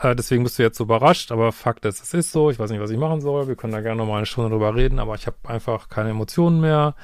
Äh, 0.00 0.16
deswegen 0.16 0.42
bist 0.42 0.58
du 0.58 0.64
jetzt 0.64 0.76
so 0.76 0.84
überrascht, 0.84 1.30
aber 1.30 1.52
Fakt 1.52 1.84
ist, 1.84 2.02
es 2.02 2.14
ist 2.14 2.32
so. 2.32 2.50
Ich 2.50 2.58
weiß 2.58 2.70
nicht, 2.70 2.80
was 2.80 2.90
ich 2.90 2.98
machen 2.98 3.20
soll. 3.20 3.46
Wir 3.46 3.54
können 3.54 3.72
da 3.72 3.80
gerne 3.80 3.98
noch 3.98 4.06
mal 4.06 4.16
eine 4.16 4.26
Stunde 4.26 4.50
drüber 4.50 4.74
reden, 4.74 4.98
aber 4.98 5.14
ich 5.14 5.26
habe 5.28 5.36
einfach 5.44 5.88
keine 5.88 6.10
Emotionen 6.10 6.60
mehr. 6.60 6.96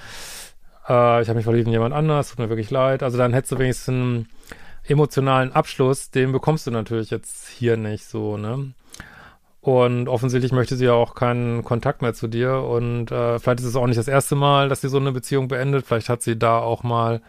Äh, 0.89 1.23
ich 1.23 1.29
habe 1.29 1.35
mich 1.35 1.45
verliebt 1.45 1.67
in 1.67 1.73
jemand 1.73 1.95
anders, 1.95 2.31
tut 2.31 2.39
mir 2.39 2.49
wirklich 2.49 2.71
leid. 2.71 3.03
Also 3.03 3.19
dann 3.19 3.33
hättest 3.33 3.53
du 3.53 3.59
wenigstens 3.59 3.89
einen 3.89 4.29
emotionalen 4.87 5.53
Abschluss, 5.53 6.11
den 6.11 6.33
bekommst 6.33 6.67
du 6.67 6.71
natürlich 6.71 7.11
jetzt 7.11 7.49
hier 7.49 7.77
nicht 7.77 8.05
so, 8.05 8.37
ne? 8.37 8.73
Und 9.61 10.09
offensichtlich 10.09 10.53
möchte 10.53 10.77
sie 10.77 10.85
ja 10.85 10.93
auch 10.93 11.15
keinen 11.15 11.65
Kontakt 11.65 12.03
mehr 12.03 12.13
zu 12.13 12.29
dir. 12.29 12.57
Und 12.59 13.11
äh, 13.11 13.39
vielleicht 13.39 13.61
ist 13.61 13.67
es 13.67 13.77
auch 13.77 13.87
nicht 13.87 13.99
das 13.99 14.09
erste 14.09 14.37
Mal, 14.37 14.69
dass 14.69 14.83
sie 14.83 14.91
so 14.91 14.99
eine 14.99 15.11
Beziehung 15.11 15.49
beendet. 15.49 15.87
Vielleicht 15.87 16.11
hat 16.11 16.21
sie 16.21 16.39
da 16.39 16.59
auch 16.59 16.83
mal 16.83 17.23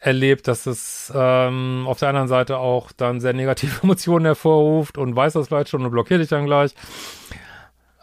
erlebt, 0.00 0.48
dass 0.48 0.64
es 0.64 1.12
ähm, 1.14 1.84
auf 1.86 1.98
der 1.98 2.08
anderen 2.08 2.28
Seite 2.28 2.56
auch 2.56 2.92
dann 2.92 3.20
sehr 3.20 3.34
negative 3.34 3.80
Emotionen 3.82 4.24
hervorruft 4.24 4.96
und 4.96 5.14
weiß 5.14 5.34
das 5.34 5.48
vielleicht 5.48 5.68
schon 5.68 5.84
und 5.84 5.90
blockiert 5.90 6.22
dich 6.22 6.30
dann 6.30 6.46
gleich. 6.46 6.74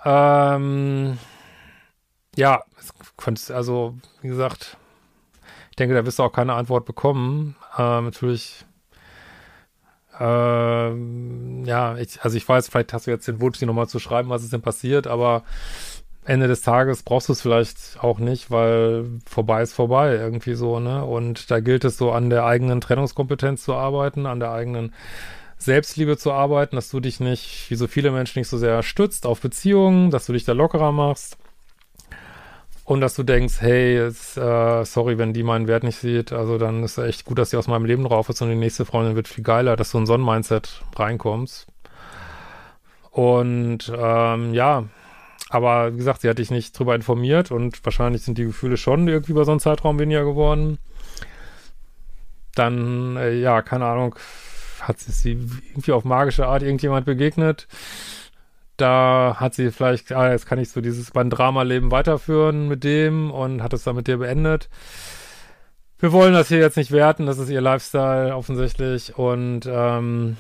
Ähm, 0.06 1.18
ja, 2.36 2.62
es 2.80 2.94
könnte, 3.19 3.55
also, 3.55 3.95
wie 4.21 4.27
gesagt, 4.29 4.77
ich 5.69 5.75
denke, 5.75 5.95
da 5.95 6.05
wirst 6.05 6.19
du 6.19 6.23
auch 6.23 6.34
keine 6.34 6.53
Antwort 6.53 6.86
bekommen. 6.86 7.55
Äh, 7.77 8.01
natürlich 8.01 8.65
ähm, 10.19 11.63
ja, 11.65 11.97
ich, 11.97 12.21
also 12.21 12.36
ich 12.36 12.47
weiß, 12.47 12.67
vielleicht 12.67 12.93
hast 12.93 13.08
du 13.08 13.12
jetzt 13.12 13.27
den 13.27 13.39
Wunsch, 13.39 13.58
dir 13.58 13.67
nochmal 13.67 13.88
zu 13.88 13.99
schreiben, 13.99 14.29
was 14.29 14.43
ist 14.43 14.51
denn 14.51 14.62
passiert, 14.62 15.08
aber 15.08 15.43
Ende 16.25 16.47
des 16.47 16.62
Tages 16.62 17.03
brauchst 17.03 17.29
du 17.29 17.34
es 17.34 17.41
vielleicht 17.41 17.97
auch 18.01 18.19
nicht, 18.19 18.51
weil 18.51 19.05
vorbei 19.25 19.62
ist 19.62 19.73
vorbei 19.73 20.15
irgendwie 20.15 20.55
so, 20.55 20.79
ne? 20.79 21.05
Und 21.05 21.49
da 21.49 21.62
gilt 21.62 21.86
es 21.86 21.97
so 21.97 22.12
an 22.12 22.29
der 22.29 22.45
eigenen 22.45 22.82
Trennungskompetenz 22.82 23.63
zu 23.63 23.73
arbeiten, 23.73 24.25
an 24.25 24.39
der 24.39 24.51
eigenen 24.51 24.93
Selbstliebe 25.58 26.17
zu 26.17 26.32
arbeiten, 26.34 26.75
dass 26.75 26.89
du 26.89 26.99
dich 26.99 27.19
nicht, 27.19 27.69
wie 27.69 27.75
so 27.75 27.88
viele 27.88 28.12
Menschen, 28.12 28.39
nicht 28.39 28.49
so 28.49 28.58
sehr 28.58 28.84
stützt 28.84 29.25
auf 29.25 29.41
Beziehungen, 29.41 30.12
dass 30.12 30.25
du 30.25 30.34
dich 30.34 30.43
da 30.43 30.51
lockerer 30.53 30.91
machst 30.91 31.38
und 32.89 33.02
dass 33.02 33.13
du 33.13 33.21
denkst, 33.21 33.62
hey, 33.62 33.97
jetzt, 33.97 34.36
äh, 34.36 34.84
sorry, 34.84 35.19
wenn 35.19 35.32
die 35.32 35.43
meinen 35.43 35.67
Wert 35.67 35.84
nicht 35.84 35.97
sieht, 35.97 36.34
also 36.34 36.58
dann 36.58 36.82
ist 36.82 36.97
es 36.97 37.08
echt 37.08 37.23
gut, 37.23 37.38
dass 37.38 37.52
sie 37.52 37.58
aus 37.58 37.67
meinem 37.67 37.86
Leben 37.86 38.04
drauf 38.04 38.30
ist 38.30 38.41
und 38.41 38.49
die 38.49 38.56
nächste 38.56 38.84
Freundin 38.84 39.15
wird 39.15 39.28
viel 39.28 39.43
geiler, 39.43 39.75
dass 39.75 39.91
du 39.91 39.99
in 39.99 40.08
so 40.08 40.15
ein 40.15 40.25
Mindset 40.25 40.82
reinkommst. 40.95 41.67
Und 43.12 43.93
ähm, 43.95 44.56
ja, 44.56 44.86
aber 45.49 45.93
wie 45.93 45.97
gesagt, 45.97 46.21
sie 46.21 46.30
hat 46.30 46.39
dich 46.39 46.49
nicht 46.49 46.80
drüber 46.80 46.95
informiert 46.95 47.52
und 47.52 47.86
wahrscheinlich 47.86 48.23
sind 48.23 48.39
die 48.39 48.45
Gefühle 48.45 48.75
schon 48.75 49.08
irgendwie 49.08 49.34
über 49.34 49.45
so 49.45 49.52
einen 49.52 49.60
Zeitraum 49.60 49.99
weniger 49.99 50.25
geworden. 50.25 50.80
Dann, 52.56 53.17
äh, 53.17 53.36
ja, 53.36 53.62
keine 53.62 53.86
Ahnung, 53.86 54.15
hat 54.82 54.99
sie 54.99 55.34
irgendwie 55.34 55.91
auf 55.91 56.06
magische 56.06 56.47
Art 56.47 56.63
irgendjemand 56.63 57.06
begegnet. 57.06 57.67
Da 58.80 59.36
hat 59.39 59.54
sie 59.54 59.72
vielleicht, 59.72 60.12
ah, 60.12 60.32
jetzt 60.32 60.46
kann 60.46 60.60
ich 60.60 60.70
so 60.72 60.80
dieses 60.82 61.13
mein 61.13 61.30
Drama-Leben 61.30 61.92
weiterführen 61.92 62.68
mit 62.68 62.84
dem 62.84 63.32
und 63.32 63.62
hat 63.62 63.74
es 63.74 63.84
dann 63.84 63.96
mit 63.96 64.08
dir 64.08 64.18
beendet. 64.18 64.70
Wir 66.00 66.13
wollen 66.13 66.34
das 66.34 66.48
hier 66.48 66.60
jetzt 66.60 66.78
nicht 66.78 66.92
werten, 66.92 67.26
das 67.26 67.39
ist 67.39 67.50
ihr 67.50 67.60
Lifestyle 67.60 68.34
offensichtlich 68.34 69.18
und 69.18 69.68
ähm, 69.70 70.38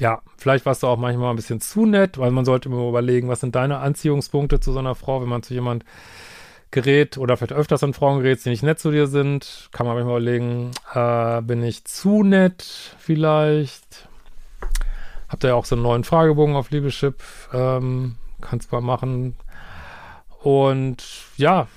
ja, 0.00 0.22
vielleicht 0.38 0.64
warst 0.64 0.82
du 0.82 0.86
auch 0.86 0.96
manchmal 0.96 1.30
ein 1.30 1.36
bisschen 1.36 1.60
zu 1.60 1.84
nett, 1.84 2.16
weil 2.16 2.30
man 2.30 2.46
sollte 2.46 2.70
immer 2.70 2.88
überlegen, 2.88 3.28
was 3.28 3.40
sind 3.40 3.54
deine 3.54 3.78
Anziehungspunkte 3.78 4.58
zu 4.58 4.72
so 4.72 4.78
einer 4.78 4.94
Frau, 4.94 5.20
wenn 5.20 5.28
man 5.28 5.42
zu 5.42 5.52
jemand 5.52 5.84
gerät 6.70 7.18
oder 7.18 7.36
vielleicht 7.36 7.52
öfters 7.52 7.84
an 7.84 7.92
Frauen 7.92 8.22
gerät, 8.22 8.42
die 8.42 8.48
nicht 8.48 8.62
nett 8.62 8.78
zu 8.78 8.90
dir 8.90 9.06
sind, 9.06 9.68
kann 9.72 9.86
man 9.86 9.96
manchmal 9.96 10.22
überlegen, 10.22 10.70
äh, 10.94 11.42
bin 11.42 11.62
ich 11.62 11.84
zu 11.84 12.22
nett 12.22 12.64
vielleicht? 12.98 14.09
Habt 15.30 15.44
ihr 15.44 15.50
ja 15.50 15.54
auch 15.54 15.64
so 15.64 15.76
einen 15.76 15.84
neuen 15.84 16.04
Fragebogen 16.04 16.56
auf 16.56 16.70
Liebeschip, 16.70 17.22
ähm, 17.54 18.16
kannst 18.40 18.72
mal 18.72 18.80
machen. 18.80 19.36
Und 20.42 21.04
ja, 21.36 21.68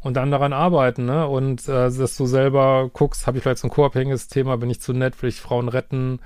und 0.00 0.14
dann 0.14 0.30
daran 0.30 0.52
arbeiten, 0.52 1.04
ne? 1.04 1.26
Und 1.26 1.68
äh, 1.68 1.90
dass 1.90 2.16
du 2.16 2.26
selber 2.26 2.90
guckst, 2.92 3.26
habe 3.26 3.38
ich 3.38 3.42
vielleicht 3.42 3.58
so 3.58 3.68
ein 3.68 3.70
co-abhängiges 3.70 4.28
Thema, 4.28 4.56
bin 4.56 4.70
ich 4.70 4.80
zu 4.80 4.92
nett, 4.92 5.20
will 5.20 5.28
ich 5.28 5.40
Frauen 5.40 5.68
retten. 5.68 6.20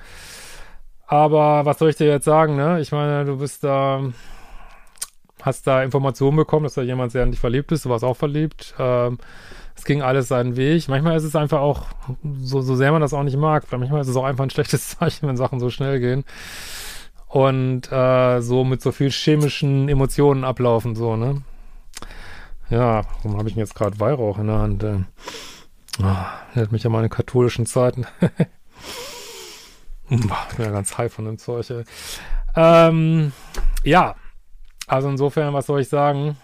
Aber 1.07 1.65
was 1.65 1.79
soll 1.79 1.91
ich 1.91 1.97
dir 1.97 2.07
jetzt 2.07 2.25
sagen, 2.25 2.57
ne? 2.57 2.81
Ich 2.81 2.93
meine, 2.93 3.25
du 3.25 3.39
bist 3.39 3.65
da, 3.65 4.03
hast 5.43 5.67
da 5.67 5.83
Informationen 5.83 6.37
bekommen, 6.37 6.65
dass 6.65 6.75
da 6.75 6.83
jemand 6.83 7.13
sehr 7.13 7.23
an 7.23 7.31
dich 7.31 7.41
verliebt 7.41 7.73
ist, 7.73 7.85
du 7.85 7.91
warst 7.91 8.05
auch 8.05 8.17
verliebt. 8.17 8.75
Ähm, 8.79 9.19
es 9.81 9.87
ging 9.87 10.03
alles 10.03 10.29
seinen 10.29 10.57
Weg. 10.57 10.89
Manchmal 10.89 11.17
ist 11.17 11.25
es 11.25 11.35
einfach 11.35 11.61
auch, 11.61 11.87
so, 12.39 12.61
so 12.61 12.77
sehr 12.77 12.93
man 12.93 13.01
das 13.01 13.15
auch 13.15 13.23
nicht 13.23 13.39
mag, 13.39 13.65
manchmal 13.71 14.03
ist 14.03 14.09
es 14.09 14.17
auch 14.17 14.25
einfach 14.25 14.45
ein 14.45 14.51
schlechtes 14.55 14.91
Zeichen, 14.91 15.27
wenn 15.27 15.39
Sachen 15.39 15.59
so 15.59 15.71
schnell 15.71 16.01
gehen. 16.01 16.25
Und 17.29 17.91
äh, 17.91 18.43
so 18.43 18.65
mit 18.65 18.83
so 18.83 18.93
viel 18.93 19.11
chemischen 19.11 19.89
Emotionen 19.89 20.45
ablaufen, 20.45 20.95
so, 20.97 21.17
ne? 21.17 21.43
Ja, 22.69 23.03
warum 23.23 23.39
habe 23.39 23.49
ich 23.49 23.55
denn 23.55 23.63
jetzt 23.63 23.75
gerade 23.75 23.99
Weihrauch 23.99 24.39
in 24.39 24.49
der 24.49 24.59
Hand? 24.59 24.83
Äh, 24.83 26.67
mich 26.71 26.85
an 26.85 26.93
meine 26.93 27.09
katholischen 27.09 27.65
Zeiten. 27.65 28.07
ich 30.11 30.21
bin 30.21 30.31
ja 30.59 30.71
ganz 30.71 30.99
high 30.99 31.13
von 31.13 31.25
dem 31.25 31.39
Zeug. 31.39 31.71
Ey. 31.71 31.85
Ähm, 32.55 33.33
ja, 33.83 34.15
also 34.87 35.09
insofern, 35.09 35.55
was 35.55 35.67
soll 35.67 35.81
ich 35.81 35.89
sagen? 35.89 36.37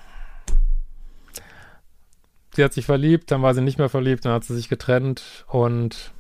Sie 2.57 2.65
hat 2.65 2.73
sich 2.73 2.87
verliebt, 2.87 3.31
dann 3.31 3.43
war 3.43 3.53
sie 3.53 3.61
nicht 3.61 3.77
mehr 3.77 3.91
verliebt, 3.91 4.25
dann 4.25 4.33
hat 4.33 4.45
sie 4.45 4.55
sich 4.55 4.71
getrennt 4.71 5.45
und 5.49 6.11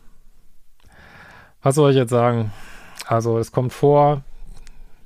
was 1.62 1.76
soll 1.76 1.92
ich 1.92 1.96
jetzt 1.96 2.10
sagen? 2.10 2.52
Also 3.06 3.38
es 3.38 3.52
kommt 3.52 3.72
vor, 3.72 4.22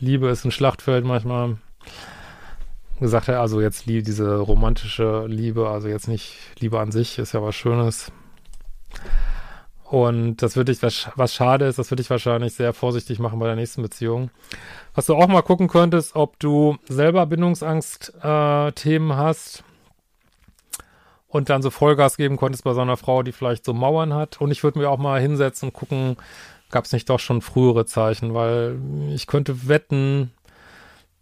Liebe 0.01 0.29
ist 0.29 0.45
ein 0.45 0.51
Schlachtfeld 0.51 1.05
manchmal 1.05 1.59
gesagt 2.99 3.29
also 3.29 3.61
jetzt 3.61 3.87
diese 3.87 4.39
romantische 4.39 5.27
Liebe, 5.29 5.69
also 5.69 5.87
jetzt 5.87 6.09
nicht 6.09 6.37
Liebe 6.59 6.81
an 6.81 6.91
sich, 6.91 7.21
ist 7.21 7.33
ja 7.33 7.41
was 7.41 7.55
Schönes. 7.55 8.11
Und 9.85 10.39
das 10.39 10.57
würde 10.57 10.73
ich, 10.73 10.83
was, 10.83 11.11
was 11.15 11.33
schade 11.33 11.67
ist, 11.67 11.79
das 11.79 11.93
würde 11.93 12.01
ich 12.01 12.11
wahrscheinlich 12.11 12.55
sehr 12.55 12.73
vorsichtig 12.73 13.21
machen 13.21 13.39
bei 13.39 13.47
der 13.47 13.55
nächsten 13.55 13.83
Beziehung. 13.83 14.31
Was 14.97 15.07
du 15.07 15.15
auch 15.15 15.29
mal 15.29 15.43
gucken 15.43 15.69
könntest, 15.69 16.17
ob 16.17 16.41
du 16.41 16.77
selber 16.89 17.25
Bindungsangst-Themen 17.27 19.11
äh, 19.13 19.15
hast 19.15 19.63
und 21.31 21.49
dann 21.49 21.63
so 21.63 21.71
Vollgas 21.71 22.17
geben 22.17 22.37
konntest 22.37 22.65
bei 22.65 22.75
so 22.75 22.81
einer 22.81 22.97
Frau, 22.97 23.23
die 23.23 23.33
vielleicht 23.33 23.65
so 23.65 23.73
Mauern 23.73 24.13
hat. 24.13 24.41
Und 24.41 24.51
ich 24.51 24.63
würde 24.63 24.79
mir 24.79 24.91
auch 24.91 24.99
mal 24.99 25.21
hinsetzen 25.21 25.69
und 25.69 25.73
gucken, 25.73 26.17
gab 26.71 26.85
es 26.85 26.93
nicht 26.93 27.09
doch 27.09 27.21
schon 27.21 27.41
frühere 27.41 27.87
Zeichen, 27.87 28.35
weil 28.35 28.79
ich 29.15 29.27
könnte 29.27 29.69
wetten, 29.69 30.33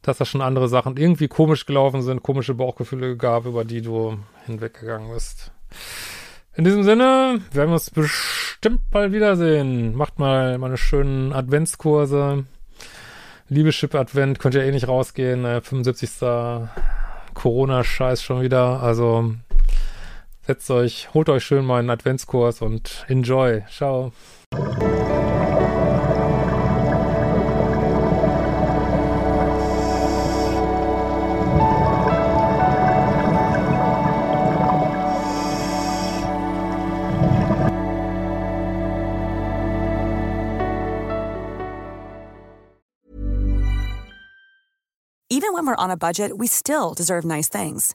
dass 0.03 0.19
da 0.19 0.25
schon 0.25 0.41
andere 0.41 0.69
Sachen 0.69 0.97
irgendwie 0.97 1.29
komisch 1.29 1.67
gelaufen 1.67 2.03
sind, 2.03 2.23
komische 2.23 2.55
Bauchgefühle 2.55 3.17
gab, 3.17 3.45
über 3.45 3.65
die 3.65 3.83
du 3.83 4.19
hinweggegangen 4.47 5.13
bist. 5.13 5.53
In 6.55 6.65
diesem 6.65 6.83
Sinne, 6.83 7.41
werden 7.53 7.69
wir 7.69 7.75
uns 7.75 7.91
bestimmt 7.91 8.91
bald 8.91 9.13
wiedersehen. 9.13 9.95
Macht 9.95 10.19
mal 10.19 10.57
meine 10.59 10.79
schönen 10.79 11.33
Adventskurse. 11.33 12.47
Liebeschip 13.49 13.95
Advent 13.95 14.39
könnt 14.39 14.55
ihr 14.55 14.65
eh 14.65 14.73
nicht 14.73 14.89
rausgehen. 14.89 15.45
75. 15.45 16.11
Corona-Scheiß 17.35 18.23
schon 18.23 18.43
wieder. 18.43 18.83
Also 18.83 19.35
setzt 20.49 20.71
euch, 20.71 21.13
holt 21.13 21.29
euch 21.29 21.45
schön 21.45 21.65
meinen 21.67 21.91
Adventskurs 21.91 22.63
und 22.63 23.05
enjoy. 23.09 23.63
Ciao. 23.71 24.13
we're 45.69 45.77
on 45.77 45.91
a 45.91 45.97
budget, 45.99 46.39
we 46.39 46.47
still 46.47 46.95
deserve 46.95 47.27
nice 47.27 47.51
things. 47.51 47.95